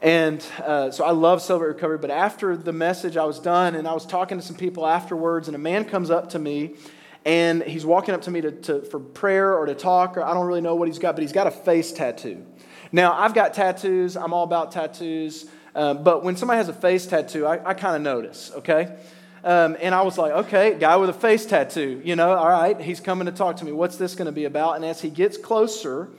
And 0.01 0.43
uh, 0.63 0.89
so 0.89 1.03
I 1.03 1.11
love 1.11 1.41
Celebrate 1.41 1.69
Recovery. 1.69 1.99
But 1.99 2.09
after 2.09 2.57
the 2.57 2.73
message, 2.73 3.17
I 3.17 3.25
was 3.25 3.39
done 3.39 3.75
and 3.75 3.87
I 3.87 3.93
was 3.93 4.05
talking 4.05 4.39
to 4.39 4.43
some 4.43 4.55
people 4.55 4.87
afterwards, 4.87 5.47
and 5.47 5.55
a 5.55 5.59
man 5.59 5.85
comes 5.85 6.09
up 6.09 6.29
to 6.31 6.39
me 6.39 6.75
and 7.23 7.61
he's 7.61 7.85
walking 7.85 8.15
up 8.15 8.23
to 8.23 8.31
me 8.31 8.41
to, 8.41 8.51
to, 8.51 8.81
for 8.81 8.99
prayer 8.99 9.55
or 9.55 9.67
to 9.67 9.75
talk, 9.75 10.17
or 10.17 10.23
I 10.23 10.33
don't 10.33 10.47
really 10.47 10.61
know 10.61 10.75
what 10.75 10.87
he's 10.87 10.97
got, 10.97 11.15
but 11.15 11.21
he's 11.21 11.31
got 11.31 11.45
a 11.45 11.51
face 11.51 11.91
tattoo. 11.91 12.43
Now, 12.91 13.13
I've 13.13 13.35
got 13.35 13.53
tattoos, 13.53 14.17
I'm 14.17 14.33
all 14.33 14.43
about 14.43 14.71
tattoos, 14.71 15.45
uh, 15.75 15.93
but 15.93 16.23
when 16.23 16.35
somebody 16.35 16.57
has 16.57 16.67
a 16.67 16.73
face 16.73 17.05
tattoo, 17.05 17.45
I, 17.45 17.69
I 17.69 17.73
kind 17.75 17.95
of 17.95 18.01
notice, 18.01 18.51
okay? 18.55 18.97
Um, 19.43 19.77
and 19.79 19.93
I 19.93 20.01
was 20.01 20.17
like, 20.17 20.31
okay, 20.45 20.77
guy 20.79 20.97
with 20.97 21.09
a 21.09 21.13
face 21.13 21.45
tattoo, 21.45 22.01
you 22.03 22.15
know, 22.15 22.33
all 22.33 22.49
right, 22.49 22.79
he's 22.81 22.99
coming 22.99 23.27
to 23.27 23.31
talk 23.31 23.57
to 23.57 23.65
me. 23.65 23.71
What's 23.71 23.97
this 23.97 24.15
going 24.15 24.25
to 24.25 24.31
be 24.31 24.45
about? 24.45 24.75
And 24.77 24.85
as 24.85 25.01
he 25.01 25.09
gets 25.09 25.37
closer, 25.37 26.09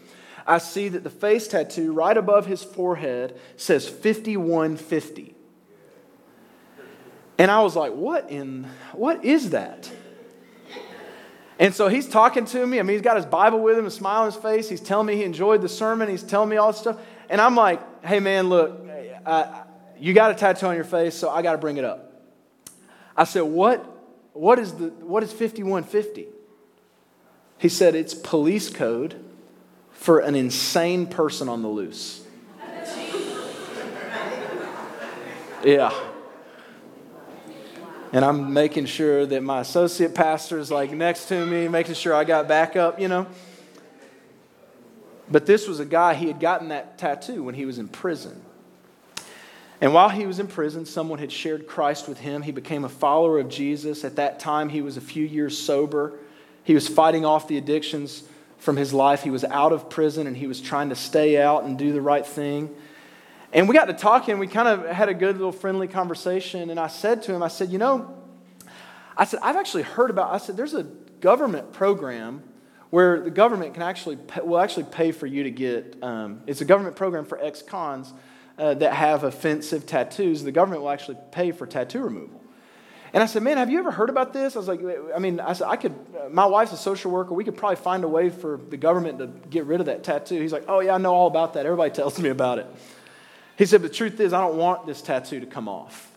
I 0.47 0.59
see 0.59 0.89
that 0.89 1.05
the 1.05 1.11
face 1.11 1.49
tattoo 1.49 1.93
right 1.93 2.17
above 2.17 2.47
his 2.47 2.63
forehead 2.63 3.39
says 3.57 3.89
5150. 3.89 5.35
And 7.39 7.51
I 7.51 7.63
was 7.63 7.75
like, 7.75 7.93
what 7.93 8.31
in, 8.31 8.69
what 8.93 9.25
is 9.25 9.51
that? 9.51 9.91
And 11.59 11.75
so 11.75 11.89
he's 11.89 12.09
talking 12.09 12.45
to 12.47 12.67
me. 12.67 12.81
I 12.81 12.83
mean, 12.83 12.95
he's 12.95 13.03
got 13.03 13.17
his 13.17 13.27
Bible 13.27 13.61
with 13.61 13.79
him, 13.79 13.87
a 13.87 13.91
smile 13.91 14.23
on 14.23 14.27
his 14.27 14.37
face. 14.37 14.69
He's 14.69 14.81
telling 14.81 15.07
me 15.07 15.17
he 15.17 15.25
enjoyed 15.25 15.63
the 15.63 15.69
sermon. 15.69 16.09
He's 16.09 16.23
telling 16.23 16.49
me 16.49 16.57
all 16.57 16.73
this 16.73 16.81
stuff. 16.81 16.99
And 17.29 17.41
I'm 17.41 17.55
like, 17.55 18.05
hey, 18.05 18.21
man, 18.21 18.49
look, 18.49 18.85
you 19.99 20.13
got 20.13 20.33
a 20.33 20.35
tattoo 20.35 20.67
on 20.67 20.75
your 20.75 20.85
face, 20.85 21.15
so 21.15 21.31
I 21.31 21.43
got 21.43 21.53
to 21.53 21.59
bring 21.59 21.77
it 21.77 21.85
up. 21.85 22.13
I 23.17 23.25
said, 23.25 23.43
what, 23.43 23.85
what, 24.33 24.59
is 24.59 24.73
the, 24.73 24.89
what 24.89 25.23
is 25.23 25.31
5150? 25.31 26.27
He 27.59 27.69
said, 27.69 27.95
it's 27.95 28.15
police 28.15 28.69
code 28.69 29.23
for 30.03 30.19
an 30.21 30.35
insane 30.35 31.07
person 31.07 31.49
on 31.49 31.63
the 31.63 31.69
loose. 31.69 32.23
Yeah 35.65 35.93
and 38.13 38.25
I'm 38.25 38.53
making 38.53 38.87
sure 38.87 39.25
that 39.25 39.43
my 39.43 39.61
associate 39.61 40.15
pastor 40.15 40.59
is 40.59 40.71
like 40.71 40.93
next 40.93 41.29
to 41.29 41.47
me, 41.47 41.67
making 41.67 41.95
sure 41.95 42.15
I 42.15 42.25
got 42.25 42.47
backup, 42.47 43.01
you 43.01 43.09
know. 43.09 43.27
But 45.31 45.47
this 45.47 45.67
was 45.67 45.81
a 45.81 45.87
guy, 45.87 46.13
he 46.13 46.27
had 46.27 46.39
gotten 46.39 46.69
that 46.69 46.99
tattoo 46.99 47.43
when 47.43 47.55
he 47.55 47.65
was 47.65 47.79
in 47.79 47.89
prison. 47.89 48.43
And 49.81 49.95
while 49.95 50.11
he 50.11 50.27
was 50.27 50.39
in 50.39 50.47
prison, 50.47 50.85
someone 50.85 51.19
had 51.19 51.33
shared 51.33 51.67
Christ 51.67 52.07
with 52.07 52.19
him. 52.19 52.43
He 52.43 52.53
became 52.53 52.85
a 52.85 52.89
follower 52.89 53.39
of 53.39 53.49
Jesus. 53.49 54.05
At 54.05 54.17
that 54.17 54.39
time, 54.39 54.69
he 54.69 54.83
was 54.83 54.97
a 54.97 55.01
few 55.01 55.25
years 55.25 55.57
sober. 55.57 56.19
He 56.65 56.75
was 56.75 56.87
fighting 56.87 57.25
off 57.25 57.49
the 57.49 57.57
addictions 57.57 58.25
from 58.63 58.77
his 58.77 58.95
life. 58.95 59.25
He 59.25 59.31
was 59.31 59.43
out 59.43 59.73
of 59.73 59.91
prison 59.91 60.29
and 60.29 60.37
he 60.37 60.47
was 60.47 60.61
trying 60.61 60.91
to 60.91 60.95
stay 60.95 61.41
out 61.41 61.65
and 61.65 61.77
do 61.77 61.93
the 61.93 62.01
right 62.01 62.25
thing. 62.25 62.73
And 63.53 63.69
we 63.69 63.75
got 63.75 63.87
to 63.87 63.93
talking. 63.93 64.39
We 64.39 64.47
kind 64.47 64.69
of 64.69 64.87
had 64.87 65.09
a 65.09 65.15
good 65.15 65.37
little 65.37 65.53
friendly 65.53 65.89
conversation. 65.89 66.71
And 66.71 66.79
I 66.79 66.87
said 66.87 67.25
to 67.25 67.35
him, 67.35 67.43
I 67.43 67.49
said, 67.49 67.71
you 67.71 67.79
know, 67.79 68.17
I 69.17 69.25
said, 69.25 69.41
I've 69.43 69.57
actually 69.57 69.83
heard 69.83 70.11
about, 70.11 70.33
I 70.33 70.39
said, 70.39 70.57
there's 70.57 70.75
a 70.75 70.85
government 70.85 71.73
program 71.73 72.45
where 72.91 73.21
the 73.21 73.31
government 73.31 73.75
can 73.75 73.83
actually, 73.83 74.17
pay, 74.17 74.43
will 74.43 74.61
actually 74.61 74.85
pay 74.85 75.11
for 75.11 75.27
you 75.27 75.43
to 75.43 75.51
get, 75.51 75.97
um, 76.01 76.43
it's 76.47 76.61
a 76.61 76.65
government 76.65 76.95
program 76.95 77.25
for 77.25 77.43
ex-cons 77.43 78.13
uh, 78.59 78.75
that 78.75 78.93
have 78.93 79.25
offensive 79.25 79.87
tattoos. 79.87 80.45
The 80.45 80.53
government 80.53 80.83
will 80.83 80.91
actually 80.91 81.19
pay 81.33 81.51
for 81.51 81.67
tattoo 81.67 82.03
removal. 82.03 82.42
And 83.15 83.23
I 83.23 83.27
said, 83.27 83.43
man, 83.43 83.59
have 83.59 83.71
you 83.71 83.79
ever 83.79 83.91
heard 83.91 84.09
about 84.09 84.33
this? 84.33 84.57
I 84.57 84.59
was 84.59 84.69
like, 84.69 84.81
I 85.15 85.19
mean, 85.19 85.39
I 85.39 85.53
said, 85.53 85.69
I 85.69 85.77
could, 85.77 85.95
my 86.31 86.47
wife's 86.47 86.73
a 86.73 86.79
social 86.79 87.11
worker. 87.11 87.35
We 87.35 87.45
could 87.45 87.57
probably 87.57 87.77
find 87.77 88.05
a 88.05 88.09
way 88.09 88.31
for 88.31 88.59
the 88.71 88.79
government 88.79 89.19
to 89.19 89.27
get 89.51 89.67
rid 89.67 89.81
of 89.81 89.87
that 89.87 90.03
tattoo. 90.03 90.41
He's 90.41 90.53
like, 90.53 90.65
oh, 90.67 90.81
yeah, 90.81 90.95
I 90.95 90.99
know 90.99 91.13
all 91.13 91.27
about 91.27 91.55
that. 91.55 91.67
Everybody 91.67 91.91
tells 91.91 92.19
me 92.19 92.31
about 92.31 92.59
it. 92.59 92.67
He 93.57 93.67
said, 93.67 93.83
The 93.83 93.89
truth 93.89 94.19
is, 94.21 94.33
I 94.33 94.41
don't 94.41 94.57
want 94.57 94.87
this 94.87 95.03
tattoo 95.03 95.41
to 95.41 95.47
come 95.47 95.69
off. 95.69 96.11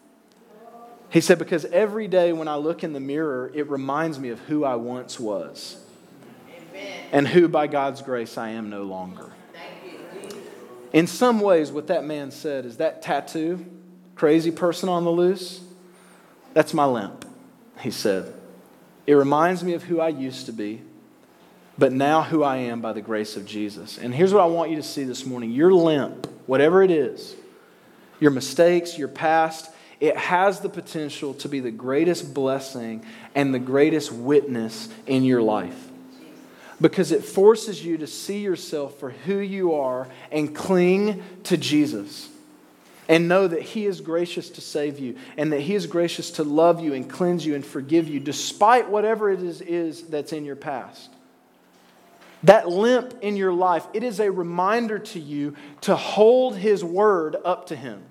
He 1.09 1.21
said, 1.21 1.39
Because 1.39 1.65
every 1.65 2.07
day 2.07 2.33
when 2.33 2.47
I 2.47 2.55
look 2.55 2.83
in 2.83 2.93
the 2.93 2.99
mirror, 2.99 3.51
it 3.53 3.69
reminds 3.69 4.19
me 4.19 4.29
of 4.29 4.39
who 4.41 4.63
I 4.63 4.75
once 4.75 5.19
was 5.19 5.77
Amen. 6.47 7.03
and 7.11 7.27
who, 7.27 7.47
by 7.47 7.67
God's 7.67 8.01
grace, 8.01 8.37
I 8.37 8.49
am 8.49 8.69
no 8.69 8.83
longer. 8.83 9.31
In 10.93 11.07
some 11.07 11.41
ways, 11.41 11.71
what 11.71 11.87
that 11.87 12.05
man 12.05 12.31
said 12.31 12.65
is 12.65 12.77
that 12.77 13.01
tattoo, 13.01 13.65
crazy 14.15 14.51
person 14.51 14.87
on 14.87 15.03
the 15.03 15.11
loose, 15.11 15.61
that's 16.55 16.73
my 16.73 16.85
limp, 16.85 17.25
he 17.81 17.91
said. 17.91 18.33
It 19.05 19.13
reminds 19.13 19.61
me 19.61 19.73
of 19.73 19.83
who 19.83 19.99
I 19.99 20.07
used 20.07 20.45
to 20.45 20.53
be, 20.53 20.81
but 21.77 21.91
now 21.91 22.23
who 22.23 22.43
I 22.43 22.55
am 22.57 22.79
by 22.79 22.93
the 22.93 23.01
grace 23.01 23.35
of 23.35 23.45
Jesus. 23.45 23.97
And 23.97 24.15
here's 24.15 24.33
what 24.33 24.41
I 24.41 24.45
want 24.45 24.69
you 24.71 24.77
to 24.77 24.83
see 24.83 25.03
this 25.03 25.25
morning 25.25 25.51
your 25.51 25.73
limp 25.73 26.27
whatever 26.47 26.81
it 26.81 26.91
is, 26.91 27.35
your 28.21 28.31
mistakes, 28.31 28.97
your 28.97 29.09
past, 29.09 29.69
it 29.99 30.15
has 30.15 30.61
the 30.61 30.69
potential 30.69 31.33
to 31.35 31.49
be 31.49 31.59
the 31.59 31.71
greatest 31.71 32.33
blessing 32.33 33.05
and 33.33 33.53
the 33.53 33.59
greatest 33.59 34.13
witness 34.13 34.87
in 35.07 35.25
your 35.25 35.41
life. 35.41 35.89
Because 36.79 37.11
it 37.11 37.25
forces 37.25 37.83
you 37.83 37.97
to 37.97 38.07
see 38.07 38.39
yourself 38.39 38.97
for 38.99 39.09
who 39.09 39.39
you 39.39 39.73
are 39.73 40.07
and 40.31 40.55
cling 40.55 41.21
to 41.43 41.57
Jesus. 41.57 42.29
And 43.07 43.27
know 43.27 43.47
that 43.47 43.61
He 43.61 43.85
is 43.85 44.01
gracious 44.01 44.49
to 44.51 44.61
save 44.61 44.99
you 44.99 45.15
and 45.37 45.51
that 45.51 45.61
He 45.61 45.75
is 45.75 45.85
gracious 45.85 46.31
to 46.31 46.43
love 46.43 46.81
you 46.81 46.93
and 46.93 47.09
cleanse 47.09 47.45
you 47.45 47.55
and 47.55 47.65
forgive 47.65 48.07
you 48.07 48.19
despite 48.19 48.89
whatever 48.89 49.29
it 49.29 49.43
is, 49.43 49.61
is 49.61 50.03
that's 50.03 50.33
in 50.33 50.45
your 50.45 50.55
past. 50.55 51.11
That 52.43 52.67
limp 52.67 53.15
in 53.21 53.35
your 53.35 53.53
life, 53.53 53.87
it 53.93 54.03
is 54.03 54.19
a 54.19 54.31
reminder 54.31 54.99
to 54.99 55.19
you 55.19 55.55
to 55.81 55.95
hold 55.95 56.57
His 56.57 56.83
word 56.83 57.35
up 57.43 57.67
to 57.67 57.75
Him. 57.75 58.03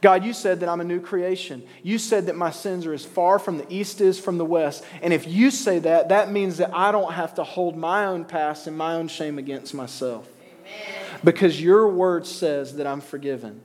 God, 0.00 0.24
you 0.24 0.32
said 0.32 0.60
that 0.60 0.68
I'm 0.68 0.80
a 0.80 0.84
new 0.84 1.00
creation. 1.00 1.62
You 1.82 1.98
said 1.98 2.26
that 2.26 2.36
my 2.36 2.50
sins 2.50 2.86
are 2.86 2.92
as 2.92 3.04
far 3.04 3.38
from 3.38 3.58
the 3.58 3.66
east 3.68 4.00
is 4.00 4.18
from 4.20 4.38
the 4.38 4.44
west. 4.44 4.84
And 5.02 5.12
if 5.12 5.26
you 5.26 5.50
say 5.50 5.80
that, 5.80 6.10
that 6.10 6.30
means 6.30 6.58
that 6.58 6.70
I 6.72 6.92
don't 6.92 7.14
have 7.14 7.34
to 7.34 7.44
hold 7.44 7.76
my 7.76 8.06
own 8.06 8.24
past 8.24 8.68
and 8.68 8.78
my 8.78 8.94
own 8.94 9.08
shame 9.08 9.38
against 9.38 9.74
myself. 9.74 10.28
Amen. 10.40 11.20
Because 11.24 11.60
your 11.60 11.88
word 11.88 12.26
says 12.26 12.76
that 12.76 12.86
I'm 12.86 13.00
forgiven. 13.00 13.60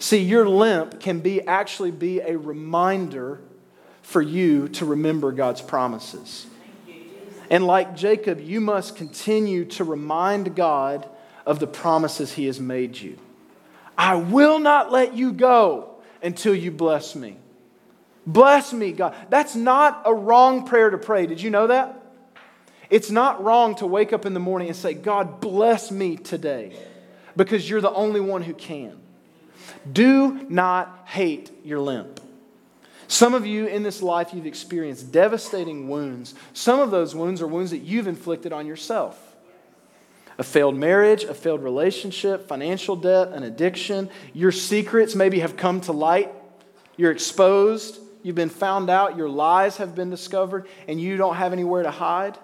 See, 0.00 0.22
your 0.22 0.48
limp 0.48 0.98
can 0.98 1.20
be 1.20 1.46
actually 1.46 1.90
be 1.90 2.20
a 2.20 2.36
reminder 2.36 3.40
for 4.02 4.22
you 4.22 4.68
to 4.70 4.86
remember 4.86 5.30
God's 5.30 5.60
promises. 5.60 6.46
And 7.50 7.66
like 7.66 7.94
Jacob, 7.96 8.40
you 8.40 8.62
must 8.62 8.96
continue 8.96 9.66
to 9.66 9.84
remind 9.84 10.56
God 10.56 11.06
of 11.44 11.58
the 11.58 11.66
promises 11.66 12.32
he 12.32 12.46
has 12.46 12.58
made 12.58 12.96
you. 12.96 13.18
I 13.98 14.14
will 14.14 14.58
not 14.58 14.90
let 14.90 15.14
you 15.14 15.32
go 15.32 15.96
until 16.22 16.54
you 16.54 16.70
bless 16.70 17.14
me. 17.14 17.36
Bless 18.26 18.72
me, 18.72 18.92
God. 18.92 19.14
That's 19.28 19.54
not 19.54 20.02
a 20.06 20.14
wrong 20.14 20.64
prayer 20.64 20.88
to 20.88 20.98
pray. 20.98 21.26
Did 21.26 21.42
you 21.42 21.50
know 21.50 21.66
that? 21.66 22.00
It's 22.88 23.10
not 23.10 23.44
wrong 23.44 23.74
to 23.76 23.86
wake 23.86 24.14
up 24.14 24.24
in 24.24 24.32
the 24.32 24.40
morning 24.40 24.68
and 24.68 24.76
say, 24.76 24.94
God, 24.94 25.40
bless 25.40 25.90
me 25.90 26.16
today, 26.16 26.74
because 27.36 27.68
you're 27.68 27.82
the 27.82 27.92
only 27.92 28.20
one 28.20 28.42
who 28.42 28.54
can. 28.54 28.96
Do 29.90 30.46
not 30.48 31.04
hate 31.06 31.50
your 31.64 31.80
limp. 31.80 32.20
Some 33.08 33.34
of 33.34 33.44
you 33.44 33.66
in 33.66 33.82
this 33.82 34.02
life, 34.02 34.32
you've 34.32 34.46
experienced 34.46 35.10
devastating 35.10 35.88
wounds. 35.88 36.34
Some 36.52 36.78
of 36.78 36.92
those 36.92 37.14
wounds 37.14 37.42
are 37.42 37.46
wounds 37.46 37.72
that 37.72 37.78
you've 37.78 38.06
inflicted 38.06 38.52
on 38.52 38.66
yourself 38.66 39.30
a 40.38 40.42
failed 40.42 40.74
marriage, 40.74 41.24
a 41.24 41.34
failed 41.34 41.62
relationship, 41.62 42.48
financial 42.48 42.96
debt, 42.96 43.32
an 43.32 43.42
addiction. 43.42 44.08
Your 44.32 44.52
secrets 44.52 45.14
maybe 45.14 45.40
have 45.40 45.54
come 45.54 45.82
to 45.82 45.92
light. 45.92 46.32
You're 46.96 47.10
exposed. 47.10 47.98
You've 48.22 48.36
been 48.36 48.48
found 48.48 48.88
out. 48.88 49.18
Your 49.18 49.28
lies 49.28 49.76
have 49.76 49.94
been 49.94 50.08
discovered, 50.08 50.66
and 50.88 50.98
you 50.98 51.18
don't 51.18 51.34
have 51.34 51.52
anywhere 51.52 51.82
to 51.82 51.90
hide. 51.90 52.38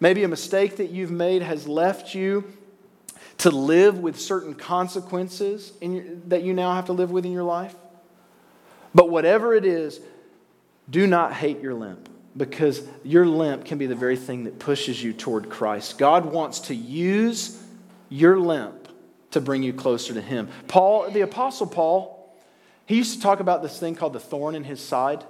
Maybe 0.00 0.24
a 0.24 0.28
mistake 0.28 0.78
that 0.78 0.90
you've 0.90 1.12
made 1.12 1.42
has 1.42 1.68
left 1.68 2.12
you 2.12 2.44
to 3.38 3.50
live 3.50 3.98
with 3.98 4.20
certain 4.20 4.54
consequences 4.54 5.72
your, 5.80 6.04
that 6.28 6.42
you 6.42 6.54
now 6.54 6.74
have 6.74 6.86
to 6.86 6.92
live 6.92 7.10
with 7.10 7.24
in 7.24 7.32
your 7.32 7.42
life. 7.42 7.74
But 8.94 9.10
whatever 9.10 9.54
it 9.54 9.64
is, 9.64 10.00
do 10.88 11.06
not 11.06 11.32
hate 11.32 11.60
your 11.60 11.74
limp 11.74 12.08
because 12.36 12.82
your 13.02 13.26
limp 13.26 13.64
can 13.64 13.78
be 13.78 13.86
the 13.86 13.94
very 13.94 14.16
thing 14.16 14.44
that 14.44 14.58
pushes 14.58 15.02
you 15.02 15.12
toward 15.12 15.50
Christ. 15.50 15.98
God 15.98 16.26
wants 16.26 16.60
to 16.60 16.74
use 16.74 17.62
your 18.08 18.38
limp 18.38 18.88
to 19.32 19.40
bring 19.40 19.62
you 19.62 19.72
closer 19.72 20.14
to 20.14 20.20
Him. 20.20 20.48
Paul, 20.68 21.10
the 21.10 21.22
Apostle 21.22 21.66
Paul, 21.66 22.22
he 22.86 22.96
used 22.96 23.14
to 23.14 23.22
talk 23.22 23.40
about 23.40 23.62
this 23.62 23.78
thing 23.78 23.94
called 23.94 24.12
the 24.12 24.20
thorn 24.20 24.54
in 24.54 24.64
his 24.64 24.80
side. 24.80 25.24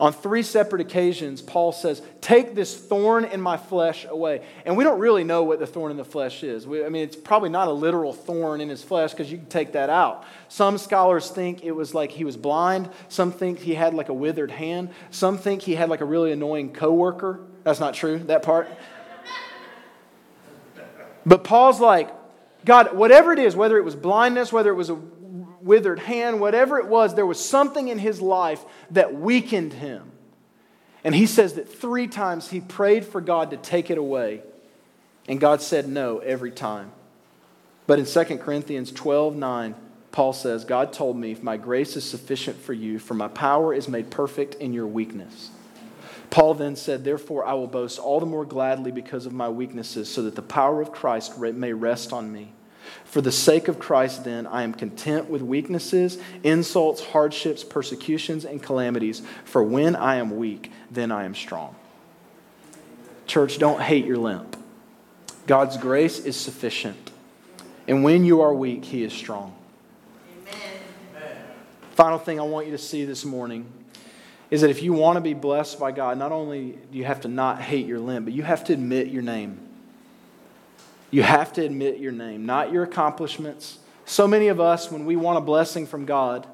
On 0.00 0.12
three 0.12 0.44
separate 0.44 0.80
occasions, 0.80 1.42
Paul 1.42 1.72
says, 1.72 2.02
Take 2.20 2.54
this 2.54 2.76
thorn 2.76 3.24
in 3.24 3.40
my 3.40 3.56
flesh 3.56 4.06
away. 4.08 4.42
And 4.64 4.76
we 4.76 4.84
don't 4.84 5.00
really 5.00 5.24
know 5.24 5.42
what 5.42 5.58
the 5.58 5.66
thorn 5.66 5.90
in 5.90 5.96
the 5.96 6.04
flesh 6.04 6.44
is. 6.44 6.68
We, 6.68 6.84
I 6.84 6.88
mean, 6.88 7.02
it's 7.02 7.16
probably 7.16 7.48
not 7.48 7.66
a 7.66 7.72
literal 7.72 8.12
thorn 8.12 8.60
in 8.60 8.68
his 8.68 8.82
flesh 8.82 9.10
because 9.10 9.30
you 9.30 9.38
can 9.38 9.48
take 9.48 9.72
that 9.72 9.90
out. 9.90 10.24
Some 10.48 10.78
scholars 10.78 11.30
think 11.30 11.64
it 11.64 11.72
was 11.72 11.94
like 11.94 12.12
he 12.12 12.24
was 12.24 12.36
blind. 12.36 12.90
Some 13.08 13.32
think 13.32 13.58
he 13.58 13.74
had 13.74 13.92
like 13.92 14.08
a 14.08 14.14
withered 14.14 14.52
hand. 14.52 14.90
Some 15.10 15.36
think 15.36 15.62
he 15.62 15.74
had 15.74 15.88
like 15.88 16.00
a 16.00 16.04
really 16.04 16.30
annoying 16.30 16.72
coworker. 16.72 17.40
That's 17.64 17.80
not 17.80 17.94
true, 17.94 18.18
that 18.20 18.44
part. 18.44 18.68
But 21.26 21.42
Paul's 21.42 21.80
like, 21.80 22.10
God, 22.64 22.96
whatever 22.96 23.32
it 23.32 23.38
is, 23.40 23.56
whether 23.56 23.78
it 23.78 23.84
was 23.84 23.96
blindness, 23.96 24.52
whether 24.52 24.70
it 24.70 24.74
was 24.74 24.90
a 24.90 25.00
withered 25.68 26.00
hand, 26.00 26.40
whatever 26.40 26.78
it 26.78 26.86
was, 26.86 27.14
there 27.14 27.26
was 27.26 27.38
something 27.44 27.88
in 27.88 27.98
his 27.98 28.20
life 28.20 28.64
that 28.90 29.14
weakened 29.14 29.74
him. 29.74 30.10
And 31.04 31.14
he 31.14 31.26
says 31.26 31.54
that 31.54 31.72
three 31.72 32.08
times 32.08 32.48
he 32.48 32.60
prayed 32.60 33.04
for 33.04 33.20
God 33.20 33.50
to 33.50 33.56
take 33.56 33.90
it 33.90 33.98
away. 33.98 34.42
And 35.28 35.38
God 35.38 35.60
said 35.62 35.86
no 35.86 36.18
every 36.18 36.50
time. 36.50 36.90
But 37.86 37.98
in 37.98 38.06
2 38.06 38.38
Corinthians 38.38 38.90
12 38.90 39.36
9, 39.36 39.74
Paul 40.10 40.32
says, 40.32 40.64
God 40.64 40.92
told 40.92 41.16
me, 41.16 41.36
my 41.42 41.58
grace 41.58 41.94
is 41.96 42.04
sufficient 42.08 42.60
for 42.60 42.72
you, 42.72 42.98
for 42.98 43.14
my 43.14 43.28
power 43.28 43.72
is 43.72 43.88
made 43.88 44.10
perfect 44.10 44.54
in 44.56 44.72
your 44.72 44.86
weakness. 44.86 45.50
Paul 46.30 46.54
then 46.54 46.76
said, 46.76 47.04
Therefore, 47.04 47.44
I 47.44 47.54
will 47.54 47.66
boast 47.66 47.98
all 47.98 48.20
the 48.20 48.26
more 48.26 48.44
gladly 48.44 48.90
because 48.90 49.26
of 49.26 49.32
my 49.32 49.48
weaknesses, 49.48 50.08
so 50.08 50.22
that 50.22 50.34
the 50.34 50.42
power 50.42 50.80
of 50.80 50.92
Christ 50.92 51.38
may 51.38 51.72
rest 51.72 52.12
on 52.12 52.32
me. 52.32 52.52
For 53.04 53.20
the 53.20 53.32
sake 53.32 53.68
of 53.68 53.78
Christ, 53.78 54.24
then, 54.24 54.46
I 54.46 54.62
am 54.62 54.74
content 54.74 55.28
with 55.30 55.42
weaknesses, 55.42 56.18
insults, 56.42 57.02
hardships, 57.02 57.64
persecutions, 57.64 58.44
and 58.44 58.62
calamities. 58.62 59.22
For 59.44 59.62
when 59.62 59.96
I 59.96 60.16
am 60.16 60.36
weak, 60.36 60.70
then 60.90 61.10
I 61.10 61.24
am 61.24 61.34
strong. 61.34 61.74
Church, 63.26 63.58
don't 63.58 63.80
hate 63.80 64.04
your 64.04 64.16
limp. 64.16 64.56
God's 65.46 65.76
grace 65.76 66.18
is 66.18 66.36
sufficient. 66.36 67.10
And 67.86 68.04
when 68.04 68.24
you 68.24 68.42
are 68.42 68.52
weak, 68.52 68.84
He 68.84 69.02
is 69.02 69.12
strong. 69.12 69.54
Amen. 70.46 71.36
Final 71.92 72.18
thing 72.18 72.38
I 72.38 72.44
want 72.44 72.66
you 72.66 72.72
to 72.72 72.78
see 72.78 73.04
this 73.04 73.24
morning 73.24 73.66
is 74.50 74.62
that 74.62 74.70
if 74.70 74.82
you 74.82 74.92
want 74.92 75.16
to 75.16 75.20
be 75.20 75.34
blessed 75.34 75.78
by 75.78 75.92
God, 75.92 76.18
not 76.18 76.32
only 76.32 76.78
do 76.90 76.98
you 76.98 77.04
have 77.04 77.22
to 77.22 77.28
not 77.28 77.60
hate 77.60 77.86
your 77.86 77.98
limp, 77.98 78.26
but 78.26 78.34
you 78.34 78.42
have 78.42 78.64
to 78.64 78.72
admit 78.72 79.08
your 79.08 79.22
name. 79.22 79.67
You 81.10 81.22
have 81.22 81.52
to 81.54 81.64
admit 81.64 81.98
your 81.98 82.12
name, 82.12 82.46
not 82.46 82.72
your 82.72 82.82
accomplishments. 82.82 83.78
So 84.04 84.26
many 84.26 84.48
of 84.48 84.60
us, 84.60 84.90
when 84.90 85.06
we 85.06 85.16
want 85.16 85.38
a 85.38 85.40
blessing 85.40 85.86
from 85.86 86.04
God, 86.04 86.46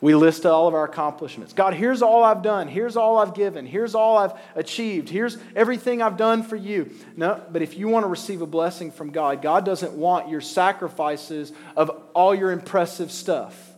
we 0.00 0.14
list 0.14 0.46
all 0.46 0.68
of 0.68 0.74
our 0.74 0.84
accomplishments. 0.84 1.52
God, 1.52 1.74
here's 1.74 2.02
all 2.02 2.22
I've 2.22 2.42
done. 2.42 2.68
Here's 2.68 2.96
all 2.96 3.18
I've 3.18 3.34
given. 3.34 3.66
Here's 3.66 3.96
all 3.96 4.16
I've 4.16 4.32
achieved. 4.54 5.08
Here's 5.08 5.36
everything 5.56 6.02
I've 6.02 6.16
done 6.16 6.44
for 6.44 6.54
you. 6.54 6.92
No, 7.16 7.42
but 7.50 7.62
if 7.62 7.76
you 7.76 7.88
want 7.88 8.04
to 8.04 8.08
receive 8.08 8.40
a 8.40 8.46
blessing 8.46 8.92
from 8.92 9.10
God, 9.10 9.42
God 9.42 9.64
doesn't 9.64 9.92
want 9.94 10.28
your 10.28 10.40
sacrifices 10.40 11.52
of 11.76 11.90
all 12.14 12.32
your 12.32 12.52
impressive 12.52 13.10
stuff. 13.10 13.72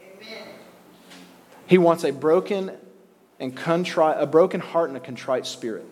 Amen. 0.00 0.48
He 1.66 1.76
wants 1.76 2.04
a 2.04 2.10
broken 2.10 2.72
and 3.38 3.54
contrite, 3.54 4.16
a 4.18 4.26
broken 4.26 4.60
heart 4.60 4.88
and 4.88 4.96
a 4.96 5.00
contrite 5.00 5.44
spirit. 5.44 5.84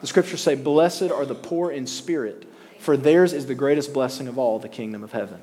The 0.00 0.06
scriptures 0.06 0.40
say, 0.40 0.54
Blessed 0.54 1.10
are 1.10 1.24
the 1.24 1.34
poor 1.34 1.70
in 1.70 1.86
spirit, 1.86 2.46
for 2.78 2.96
theirs 2.96 3.32
is 3.32 3.46
the 3.46 3.54
greatest 3.54 3.92
blessing 3.92 4.28
of 4.28 4.38
all, 4.38 4.58
the 4.58 4.68
kingdom 4.68 5.02
of 5.02 5.12
heaven. 5.12 5.40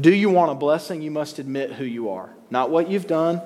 Do 0.00 0.12
you 0.12 0.30
want 0.30 0.50
a 0.50 0.54
blessing? 0.54 1.02
You 1.02 1.10
must 1.10 1.38
admit 1.38 1.72
who 1.72 1.84
you 1.84 2.10
are. 2.10 2.30
Not 2.50 2.70
what 2.70 2.90
you've 2.90 3.06
done, 3.06 3.40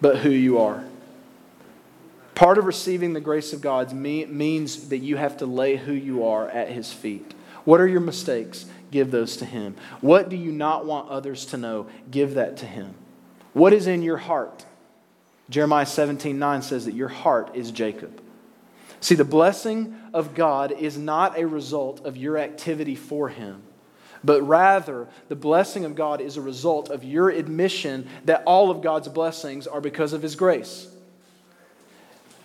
but 0.00 0.18
who 0.18 0.30
you 0.30 0.58
are. 0.58 0.84
Part 2.34 2.58
of 2.58 2.66
receiving 2.66 3.14
the 3.14 3.20
grace 3.20 3.52
of 3.52 3.60
God 3.60 3.92
means 3.92 4.90
that 4.90 4.98
you 4.98 5.16
have 5.16 5.38
to 5.38 5.46
lay 5.46 5.76
who 5.76 5.92
you 5.92 6.24
are 6.26 6.48
at 6.48 6.68
His 6.68 6.92
feet. 6.92 7.34
What 7.64 7.80
are 7.80 7.86
your 7.86 8.00
mistakes? 8.00 8.66
Give 8.90 9.10
those 9.10 9.36
to 9.38 9.44
Him. 9.44 9.74
What 10.00 10.28
do 10.28 10.36
you 10.36 10.52
not 10.52 10.86
want 10.86 11.10
others 11.10 11.46
to 11.46 11.56
know? 11.56 11.88
Give 12.10 12.34
that 12.34 12.56
to 12.58 12.66
Him. 12.66 12.94
What 13.54 13.72
is 13.72 13.86
in 13.86 14.02
your 14.02 14.18
heart? 14.18 14.64
Jeremiah 15.50 15.86
17 15.86 16.38
9 16.38 16.62
says 16.62 16.84
that 16.84 16.94
your 16.94 17.08
heart 17.08 17.56
is 17.56 17.72
Jacob. 17.72 18.22
See, 19.00 19.14
the 19.14 19.24
blessing 19.24 19.96
of 20.12 20.34
God 20.34 20.72
is 20.72 20.98
not 20.98 21.38
a 21.38 21.46
result 21.46 22.04
of 22.04 22.16
your 22.16 22.36
activity 22.38 22.94
for 22.94 23.28
Him, 23.28 23.62
but 24.24 24.42
rather 24.42 25.06
the 25.28 25.36
blessing 25.36 25.84
of 25.84 25.94
God 25.94 26.20
is 26.20 26.36
a 26.36 26.42
result 26.42 26.90
of 26.90 27.04
your 27.04 27.30
admission 27.30 28.08
that 28.24 28.42
all 28.44 28.70
of 28.70 28.82
God's 28.82 29.08
blessings 29.08 29.66
are 29.66 29.80
because 29.80 30.12
of 30.12 30.22
His 30.22 30.34
grace. 30.34 30.88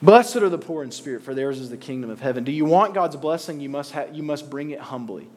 Blessed 0.01 0.35
are 0.37 0.49
the 0.49 0.57
poor 0.57 0.83
in 0.83 0.91
spirit, 0.91 1.23
for 1.23 1.33
theirs 1.33 1.59
is 1.59 1.69
the 1.69 1.77
kingdom 1.77 2.09
of 2.09 2.19
heaven. 2.19 2.43
Do 2.43 2.51
you 2.51 2.65
want 2.65 2.93
God's 2.93 3.15
blessing? 3.15 3.61
You 3.61 3.69
must, 3.69 3.93
ha- 3.93 4.07
you 4.11 4.21
must 4.21 4.49
bring 4.49 4.71
it 4.71 4.79
humbly. 4.79 5.29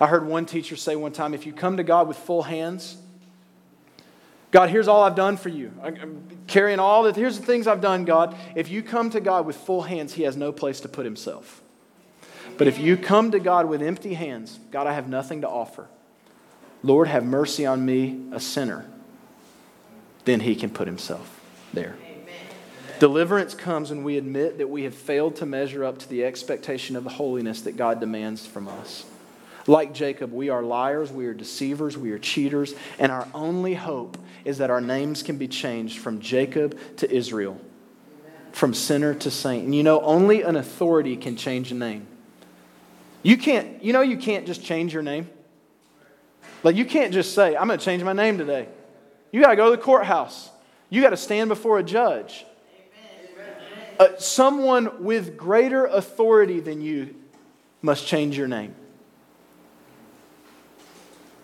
I 0.00 0.08
heard 0.08 0.26
one 0.26 0.46
teacher 0.46 0.74
say 0.74 0.96
one 0.96 1.12
time 1.12 1.32
if 1.32 1.46
you 1.46 1.52
come 1.52 1.76
to 1.76 1.84
God 1.84 2.08
with 2.08 2.16
full 2.16 2.42
hands, 2.42 2.96
God, 4.54 4.70
here's 4.70 4.86
all 4.86 5.02
I've 5.02 5.16
done 5.16 5.36
for 5.36 5.48
you. 5.48 5.72
I'm 5.82 6.28
carrying 6.46 6.78
all 6.78 7.02
that. 7.02 7.16
Here's 7.16 7.40
the 7.40 7.44
things 7.44 7.66
I've 7.66 7.80
done, 7.80 8.04
God. 8.04 8.36
If 8.54 8.68
you 8.68 8.84
come 8.84 9.10
to 9.10 9.18
God 9.18 9.46
with 9.46 9.56
full 9.56 9.82
hands, 9.82 10.12
He 10.14 10.22
has 10.22 10.36
no 10.36 10.52
place 10.52 10.78
to 10.82 10.88
put 10.88 11.04
Himself. 11.04 11.60
But 12.56 12.68
if 12.68 12.78
you 12.78 12.96
come 12.96 13.32
to 13.32 13.40
God 13.40 13.68
with 13.68 13.82
empty 13.82 14.14
hands, 14.14 14.60
God, 14.70 14.86
I 14.86 14.92
have 14.92 15.08
nothing 15.08 15.40
to 15.40 15.48
offer. 15.48 15.88
Lord, 16.84 17.08
have 17.08 17.24
mercy 17.24 17.66
on 17.66 17.84
me, 17.84 18.26
a 18.30 18.38
sinner. 18.38 18.86
Then 20.24 20.38
He 20.38 20.54
can 20.54 20.70
put 20.70 20.86
Himself 20.86 21.40
there. 21.72 21.96
Deliverance 23.00 23.54
comes 23.54 23.90
when 23.90 24.04
we 24.04 24.16
admit 24.16 24.58
that 24.58 24.70
we 24.70 24.84
have 24.84 24.94
failed 24.94 25.34
to 25.36 25.46
measure 25.46 25.84
up 25.84 25.98
to 25.98 26.08
the 26.08 26.24
expectation 26.24 26.94
of 26.94 27.02
the 27.02 27.10
holiness 27.10 27.62
that 27.62 27.76
God 27.76 27.98
demands 27.98 28.46
from 28.46 28.68
us. 28.68 29.04
Like 29.66 29.94
Jacob, 29.94 30.32
we 30.32 30.50
are 30.50 30.62
liars, 30.62 31.10
we 31.10 31.26
are 31.26 31.34
deceivers, 31.34 31.96
we 31.96 32.12
are 32.12 32.18
cheaters, 32.18 32.74
and 32.98 33.10
our 33.10 33.26
only 33.32 33.74
hope 33.74 34.18
is 34.44 34.58
that 34.58 34.70
our 34.70 34.80
names 34.80 35.22
can 35.22 35.38
be 35.38 35.48
changed 35.48 35.98
from 35.98 36.20
Jacob 36.20 36.78
to 36.98 37.10
Israel, 37.10 37.58
from 38.52 38.74
sinner 38.74 39.14
to 39.14 39.30
saint. 39.30 39.64
And 39.64 39.74
you 39.74 39.82
know, 39.82 40.00
only 40.02 40.42
an 40.42 40.56
authority 40.56 41.16
can 41.16 41.36
change 41.36 41.72
a 41.72 41.74
name. 41.74 42.06
You 43.22 43.38
can't, 43.38 43.82
you 43.82 43.94
know, 43.94 44.02
you 44.02 44.18
can't 44.18 44.46
just 44.46 44.62
change 44.62 44.92
your 44.92 45.02
name. 45.02 45.30
Like, 46.62 46.76
you 46.76 46.84
can't 46.84 47.12
just 47.12 47.34
say, 47.34 47.56
I'm 47.56 47.66
going 47.66 47.78
to 47.78 47.84
change 47.84 48.02
my 48.02 48.12
name 48.12 48.36
today. 48.36 48.68
You 49.32 49.40
got 49.40 49.50
to 49.50 49.56
go 49.56 49.70
to 49.70 49.76
the 49.76 49.82
courthouse, 49.82 50.50
you 50.90 51.00
got 51.00 51.10
to 51.10 51.16
stand 51.16 51.48
before 51.48 51.78
a 51.78 51.82
judge. 51.82 52.44
Uh, 53.98 54.08
someone 54.18 55.04
with 55.04 55.36
greater 55.36 55.86
authority 55.86 56.58
than 56.60 56.82
you 56.82 57.14
must 57.80 58.06
change 58.06 58.36
your 58.36 58.48
name. 58.48 58.74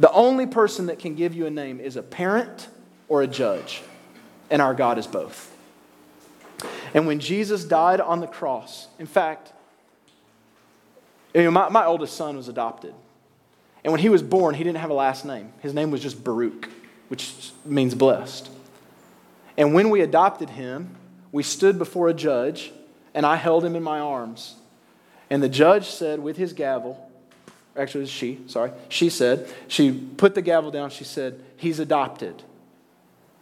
The 0.01 0.11
only 0.13 0.47
person 0.47 0.87
that 0.87 0.99
can 0.99 1.15
give 1.15 1.35
you 1.35 1.47
a 1.47 1.51
name 1.51 1.79
is 1.79 1.97
a 1.97 2.03
parent 2.03 2.69
or 3.07 3.21
a 3.23 3.27
judge, 3.27 3.83
and 4.51 4.63
our 4.63 4.75
God 4.75 4.99
is 4.99 5.07
both. 5.07 5.55
And 6.95 7.07
when 7.07 7.21
Jesus 7.21 7.65
died 7.65 8.01
on 8.01 8.21
the 8.21 8.27
cross, 8.27 8.89
in 8.99 9.07
fact, 9.07 9.53
you 11.35 11.43
know, 11.43 11.51
my, 11.51 11.69
my 11.69 11.85
oldest 11.85 12.17
son 12.17 12.37
was 12.37 12.49
adopted. 12.49 12.95
And 13.85 13.93
when 13.93 14.01
he 14.01 14.09
was 14.09 14.23
born, 14.23 14.55
he 14.55 14.65
didn't 14.65 14.79
have 14.79 14.91
a 14.91 14.95
last 14.95 15.25
name. 15.25 15.53
His 15.61 15.75
name 15.75 15.91
was 15.91 16.01
just 16.01 16.25
Baruch, 16.25 16.69
which 17.09 17.53
means 17.65 17.95
blessed. 17.95 18.51
And 19.59 19.75
when 19.75 19.91
we 19.91 20.01
adopted 20.01 20.51
him, 20.51 20.97
we 21.31 21.43
stood 21.43 21.79
before 21.79 22.09
a 22.09 22.15
judge, 22.15 22.73
and 23.13 23.27
I 23.27 23.37
held 23.37 23.65
him 23.65 23.77
in 23.77 23.83
my 23.83 24.01
arms. 24.01 24.57
And 25.29 25.43
the 25.43 25.49
judge 25.49 25.89
said 25.91 26.21
with 26.21 26.39
his 26.39 26.55
gavel, 26.55 27.10
actually, 27.77 28.07
she, 28.07 28.41
sorry, 28.47 28.73
she 28.89 29.09
said, 29.11 29.49
she 29.69 29.93
put 29.93 30.35
the 30.35 30.43
gavel 30.43 30.71
down, 30.71 30.91
she 30.91 31.05
said, 31.05 31.43
He's 31.57 31.79
adopted. 31.79 32.43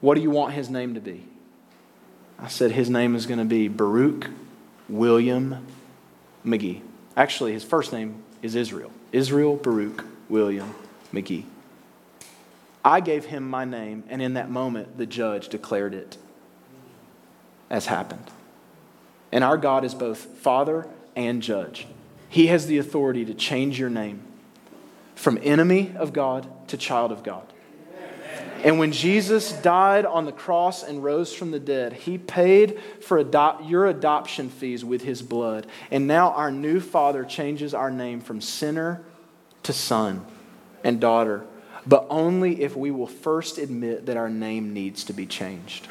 What 0.01 0.15
do 0.15 0.21
you 0.21 0.31
want 0.31 0.55
his 0.55 0.71
name 0.71 0.95
to 0.95 1.01
be? 1.01 1.25
I 2.39 2.49
said, 2.49 2.73
His 2.73 2.89
name 2.89 3.15
is 3.15 3.27
going 3.27 3.39
to 3.39 3.45
be 3.45 3.69
Baruch 3.69 4.29
William 4.89 5.67
McGee. 6.45 6.83
Actually, 7.17 7.53
his 7.53 7.65
first 7.65 7.93
name 7.93 8.23
is 8.43 8.55
Israel. 8.55 8.91
Israel 9.13 9.57
Baruch 9.57 10.05
William 10.29 10.75
McGee. 11.13 11.45
I 12.85 13.01
gave 13.01 13.27
him 13.27 13.49
my 13.49 13.65
name, 13.65 14.05
and 14.09 14.23
in 14.23 14.35
that 14.35 14.51
moment, 14.51 14.99
the 14.99 15.07
judge 15.07 15.49
declared 15.49 15.95
it 15.95 16.17
as 17.69 17.87
happened. 17.87 18.31
And 19.33 19.45
our 19.45 19.59
God 19.59 19.85
is 19.85 19.95
both 19.95 20.19
Father 20.19 20.89
and 21.15 21.43
Judge. 21.43 21.87
He 22.29 22.49
has 22.49 22.67
the 22.67 22.79
authority 22.79 23.25
to 23.25 23.35
change 23.35 23.79
your 23.79 23.91
name 23.91 24.23
from 25.15 25.39
enemy 25.43 25.93
of 25.97 26.13
God 26.13 26.69
to 26.69 26.77
child 26.77 27.13
of 27.13 27.23
God. 27.23 27.53
And 28.65 28.81
when 28.81 28.91
Jesus 28.91 29.53
died 29.53 30.05
on 30.05 30.25
the 30.25 30.33
cross 30.33 30.83
and 30.83 31.03
rose 31.03 31.33
from 31.33 31.53
the 31.53 31.61
dead, 31.61 31.93
he 31.93 32.19
paid 32.19 32.81
for 33.01 33.21
your 33.63 33.87
adoption 33.87 34.51
fees 34.51 34.85
with 34.85 35.03
his 35.03 35.23
blood. 35.23 35.67
And 35.93 36.09
now 36.09 36.33
our 36.33 36.51
new 36.51 36.81
Father 36.81 37.25
changes 37.25 37.73
our 37.73 37.91
name 37.91 38.21
from 38.21 38.41
sinner 38.41 39.05
to 39.63 39.73
son 39.73 40.27
and 40.83 41.01
daughter, 41.01 41.45
but 41.87 42.07
only 42.11 42.63
if 42.63 42.77
we 42.77 42.91
will 42.91 43.07
first 43.07 43.59
admit 43.59 44.07
that 44.07 44.17
our 44.17 44.31
name 44.31 44.73
needs 44.75 45.05
to 45.05 45.13
be 45.13 45.27
changed. 45.27 45.87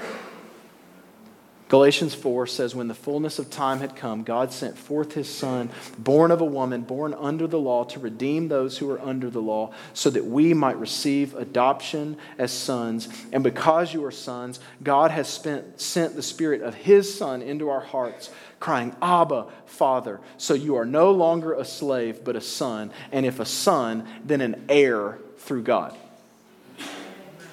Galatians 1.69 2.15
4 2.15 2.47
says, 2.47 2.73
When 2.73 2.87
the 2.87 2.93
fullness 2.93 3.39
of 3.39 3.49
time 3.49 3.79
had 3.79 3.95
come, 3.95 4.23
God 4.23 4.53
sent 4.53 4.77
forth 4.77 5.13
his 5.13 5.27
Son, 5.27 5.69
born 5.97 6.31
of 6.31 6.39
a 6.39 6.45
woman, 6.45 6.81
born 6.81 7.13
under 7.13 7.45
the 7.45 7.59
law, 7.59 7.83
to 7.85 7.99
redeem 7.99 8.47
those 8.47 8.77
who 8.77 8.89
are 8.89 9.01
under 9.01 9.29
the 9.29 9.41
law, 9.41 9.73
so 9.93 10.09
that 10.09 10.25
we 10.25 10.53
might 10.53 10.77
receive 10.77 11.35
adoption 11.35 12.17
as 12.37 12.53
sons. 12.53 13.09
And 13.33 13.43
because 13.43 13.93
you 13.93 14.05
are 14.05 14.11
sons, 14.11 14.61
God 14.81 15.11
has 15.11 15.27
spent, 15.27 15.81
sent 15.81 16.15
the 16.15 16.23
Spirit 16.23 16.61
of 16.61 16.73
his 16.73 17.13
Son 17.13 17.41
into 17.41 17.69
our 17.69 17.81
hearts, 17.81 18.29
crying, 18.61 18.95
Abba, 19.01 19.47
Father. 19.65 20.21
So 20.37 20.53
you 20.53 20.77
are 20.77 20.85
no 20.85 21.11
longer 21.11 21.53
a 21.53 21.65
slave, 21.65 22.23
but 22.23 22.37
a 22.37 22.41
son. 22.41 22.91
And 23.11 23.25
if 23.25 23.41
a 23.41 23.45
son, 23.45 24.07
then 24.23 24.39
an 24.39 24.65
heir 24.69 25.19
through 25.39 25.63
God. 25.63 25.97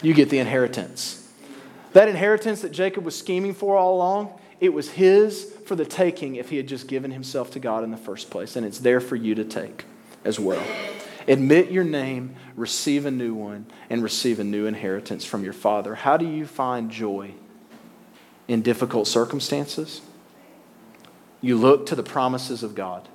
You 0.03 0.15
get 0.15 0.31
the 0.31 0.39
inheritance. 0.39 1.24
That 1.95 2.09
inheritance 2.09 2.61
that 2.63 2.73
Jacob 2.73 3.05
was 3.05 3.17
scheming 3.17 3.55
for 3.55 3.77
all 3.77 3.95
along, 3.95 4.39
it 4.61 4.73
was 4.73 4.91
his 4.91 5.45
for 5.65 5.77
the 5.77 5.85
taking 5.85 6.37
if 6.37 6.51
he 6.51 6.57
had 6.57 6.67
just 6.67 6.89
given 6.89 7.13
himself 7.13 7.53
to 7.53 7.61
God 7.61 7.85
in 7.85 7.93
the 7.93 7.97
first 7.97 8.31
place. 8.31 8.57
And 8.57 8.67
it's 8.67 8.81
there 8.81 9.01
for 9.01 9.17
you 9.17 9.35
to 9.37 9.45
take 9.45 9.85
as 10.25 10.39
well. 10.39 10.63
Admit 11.29 11.71
your 11.71 11.85
name, 11.85 12.35
receive 12.57 13.07
a 13.07 13.11
new 13.11 13.33
one, 13.33 13.67
and 13.89 14.03
receive 14.03 14.41
a 14.41 14.45
new 14.45 14.67
inheritance 14.67 15.25
from 15.25 15.45
your 15.45 15.53
Father. 15.53 15.95
How 15.95 16.17
do 16.17 16.27
you 16.27 16.47
find 16.47 16.91
joy 16.91 17.33
in 18.49 18.61
difficult 18.61 19.07
circumstances? 19.07 20.03
You 21.41 21.57
look 21.57 21.87
to 21.87 21.95
the 21.95 22.03
promises 22.03 22.63
of 22.63 22.75
God. 22.75 23.09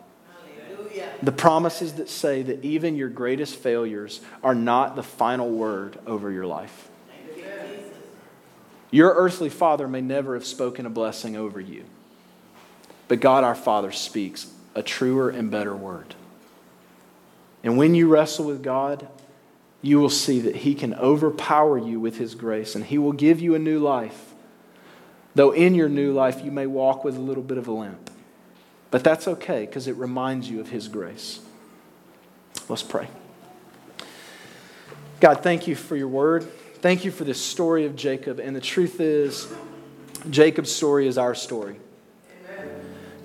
The 1.21 1.32
promises 1.34 1.93
that 1.93 2.09
say 2.09 2.43
that 2.43 2.63
even 2.63 2.95
your 2.95 3.09
greatest 3.09 3.57
failures 3.57 4.21
are 4.41 4.55
not 4.55 4.95
the 4.95 5.03
final 5.03 5.49
word 5.49 5.99
over 6.07 6.32
your 6.32 6.45
life. 6.45 6.89
Your 8.92 9.14
earthly 9.14 9.50
father 9.50 9.88
may 9.88 10.02
never 10.02 10.34
have 10.34 10.46
spoken 10.46 10.86
a 10.86 10.90
blessing 10.90 11.36
over 11.36 11.60
you, 11.60 11.86
but 13.08 13.20
God 13.20 13.44
our 13.44 13.56
Father 13.56 13.92
speaks 13.92 14.52
a 14.76 14.82
truer 14.82 15.30
and 15.30 15.52
better 15.52 15.76
word. 15.76 16.16
And 17.64 17.78
when 17.78 17.94
you 17.94 18.08
wrestle 18.08 18.46
with 18.46 18.64
God, 18.64 19.08
you 19.82 20.00
will 20.00 20.10
see 20.10 20.40
that 20.42 20.58
He 20.58 20.74
can 20.74 20.96
overpower 20.96 21.78
you 21.78 22.00
with 22.00 22.18
His 22.18 22.36
grace 22.36 22.76
and 22.76 22.86
He 22.86 22.98
will 22.98 23.12
give 23.12 23.40
you 23.40 23.56
a 23.56 23.60
new 23.60 23.80
life. 23.80 24.34
Though 25.36 25.52
in 25.52 25.76
your 25.76 25.90
new 25.90 26.12
life 26.12 26.44
you 26.44 26.52
may 26.52 26.66
walk 26.66 27.04
with 27.04 27.16
a 27.16 27.22
little 27.22 27.44
bit 27.44 27.58
of 27.58 27.68
a 27.68 27.72
limp. 27.72 28.10
But 28.92 29.04
that's 29.04 29.28
okay 29.28 29.66
because 29.66 29.88
it 29.88 29.96
reminds 29.96 30.50
you 30.50 30.60
of 30.60 30.70
His 30.70 30.88
grace. 30.88 31.42
Let's 32.68 32.84
pray. 32.84 33.08
God, 35.20 35.44
thank 35.44 35.68
you 35.68 35.76
for 35.76 35.96
your 35.96 36.08
word. 36.08 36.50
Thank 36.82 37.03
you 37.03 37.11
for 37.11 37.25
this 37.25 37.41
story 37.41 37.86
of 37.86 37.97
Jacob. 37.97 38.39
And 38.39 38.55
the 38.55 38.61
truth 38.61 39.01
is, 39.01 39.51
Jacob's 40.30 40.71
story 40.71 41.07
is 41.07 41.17
our 41.17 41.36
story. 41.36 41.75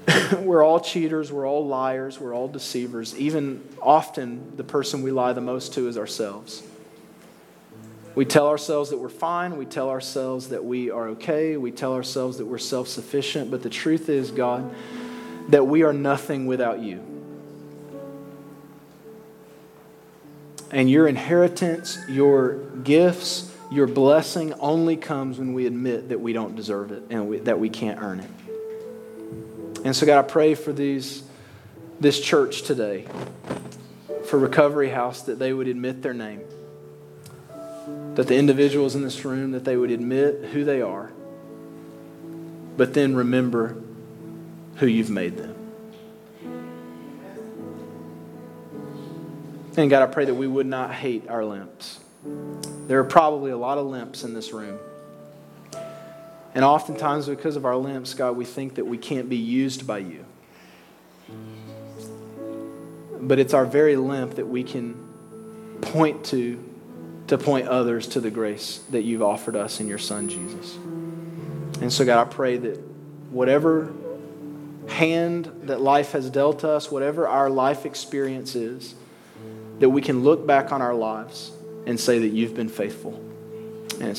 we're 0.41 0.65
all 0.65 0.81
cheaters, 0.81 1.31
we're 1.31 1.47
all 1.47 1.65
liars, 1.65 2.19
we're 2.19 2.35
all 2.35 2.49
deceivers. 2.49 3.17
Even 3.17 3.63
often, 3.81 4.57
the 4.57 4.65
person 4.65 5.03
we 5.03 5.13
lie 5.13 5.33
the 5.33 5.41
most 5.41 5.73
to 5.75 5.87
is 5.87 5.97
ourselves. 5.97 6.65
We 8.17 8.25
tell 8.25 8.49
ourselves 8.49 8.91
that 8.91 8.99
we're 8.99 9.09
fine. 9.09 9.57
We 9.57 9.67
tell 9.67 9.89
ourselves 9.89 10.49
that 10.49 10.65
we 10.65 10.91
are 10.91 11.09
okay. 11.11 11.57
We 11.57 11.71
tell 11.71 11.95
ourselves 11.95 12.39
that 12.39 12.47
we're 12.47 12.59
self 12.59 12.89
sufficient. 12.89 13.53
But 13.53 13.63
the 13.63 13.71
truth 13.71 14.09
is, 14.09 14.33
God, 14.33 14.75
that 15.51 15.65
we 15.65 15.85
are 15.85 15.93
nothing 15.93 16.47
without 16.47 16.81
you. 16.81 17.14
And 20.75 20.91
your 20.91 21.07
inheritance, 21.07 21.99
your 22.09 22.55
gifts, 22.83 23.49
your 23.71 23.87
blessing 23.87 24.53
only 24.55 24.97
comes 24.97 25.39
when 25.39 25.55
we 25.55 25.69
admit 25.69 26.09
that 26.09 26.21
we 26.21 26.33
don't 26.33 26.57
deserve 26.57 26.91
it 26.91 27.05
and 27.11 27.29
we, 27.29 27.39
that 27.39 27.61
we 27.61 27.71
can't 27.71 28.03
earn 28.03 28.19
it. 28.19 28.31
And 29.85 29.95
so, 29.95 30.05
God, 30.05 30.19
I 30.19 30.27
pray 30.27 30.57
for 30.57 30.73
these, 30.73 31.23
this 32.01 32.21
church 32.21 32.63
today, 32.63 33.07
for 34.27 34.37
Recovery 34.37 34.89
House, 34.91 35.23
that 35.23 35.39
they 35.39 35.53
would 35.53 35.69
admit 35.69 36.03
their 36.03 36.13
name. 36.13 36.41
That 38.17 38.27
the 38.27 38.37
individuals 38.37 38.97
in 38.97 39.03
this 39.03 39.25
room, 39.25 39.53
that 39.53 39.65
they 39.65 39.77
would 39.77 39.93
admit 39.93 40.47
who 40.53 40.65
they 40.65 40.83
are, 40.83 41.13
but 42.77 42.95
then 42.95 43.15
remember 43.15 43.77
who 44.77 44.89
you've 44.89 45.11
made 45.11 45.37
them. 45.37 45.54
And 49.77 49.91
God, 49.91 50.03
I 50.03 50.07
pray 50.07 50.25
that 50.25 50.35
we 50.35 50.47
would 50.47 50.67
not 50.67 50.93
hate 50.95 51.29
our 51.29 51.45
limps. 51.45 51.99
There 52.87 53.01
are 53.01 53.05
probably 53.05 53.51
a 53.51 53.57
lot 53.57 53.79
of 53.79 53.87
limps 53.87 54.23
in 54.23 54.35
this 54.35 54.53
room. 54.53 54.79
And 56.55 56.65
oftentimes, 56.65 57.27
because 57.27 57.57
of 57.57 57.65
our 57.65 57.77
limps, 57.77 58.15
God, 58.15 58.37
we 58.37 58.45
think 58.45 58.77
that 58.77 58.87
we 58.87 58.97
can't 58.97 59.29
be 59.29 59.37
used 59.37 59.87
by 59.87 59.99
you. 59.99 60.25
But 63.21 63.39
it's 63.39 63.55
our 63.55 63.65
very 63.65 63.97
limp 63.97 64.37
that 64.37 64.47
we 64.47 64.63
can 64.63 64.95
point 65.81 66.25
to 66.27 66.63
to 67.27 67.39
point 67.39 67.67
others 67.69 68.07
to 68.09 68.21
the 68.21 68.31
grace 68.31 68.85
that 68.91 69.03
you've 69.03 69.23
offered 69.23 69.57
us 69.57 69.81
in 69.81 69.89
your 69.89 69.99
Son, 69.99 70.29
Jesus. 70.29 70.77
And 71.81 71.91
so, 71.93 72.05
God, 72.05 72.27
I 72.27 72.31
pray 72.31 72.59
that 72.59 72.79
whatever 73.31 73.93
hand 74.89 75.51
that 75.63 75.81
life 75.81 76.13
has 76.13 76.29
dealt 76.29 76.65
us, 76.65 76.91
whatever 76.91 77.27
our 77.27 77.49
life 77.49 77.87
experience 77.87 78.55
is, 78.55 78.95
that 79.79 79.89
we 79.89 80.01
can 80.01 80.23
look 80.23 80.47
back 80.47 80.73
on 80.73 80.81
our 80.81 80.95
lives 80.95 81.53
and 81.87 81.99
say 81.99 82.19
that 82.21 82.29
you've 82.29 82.55
been 82.55 82.69
faithful. 82.69 83.21
And 84.01 84.17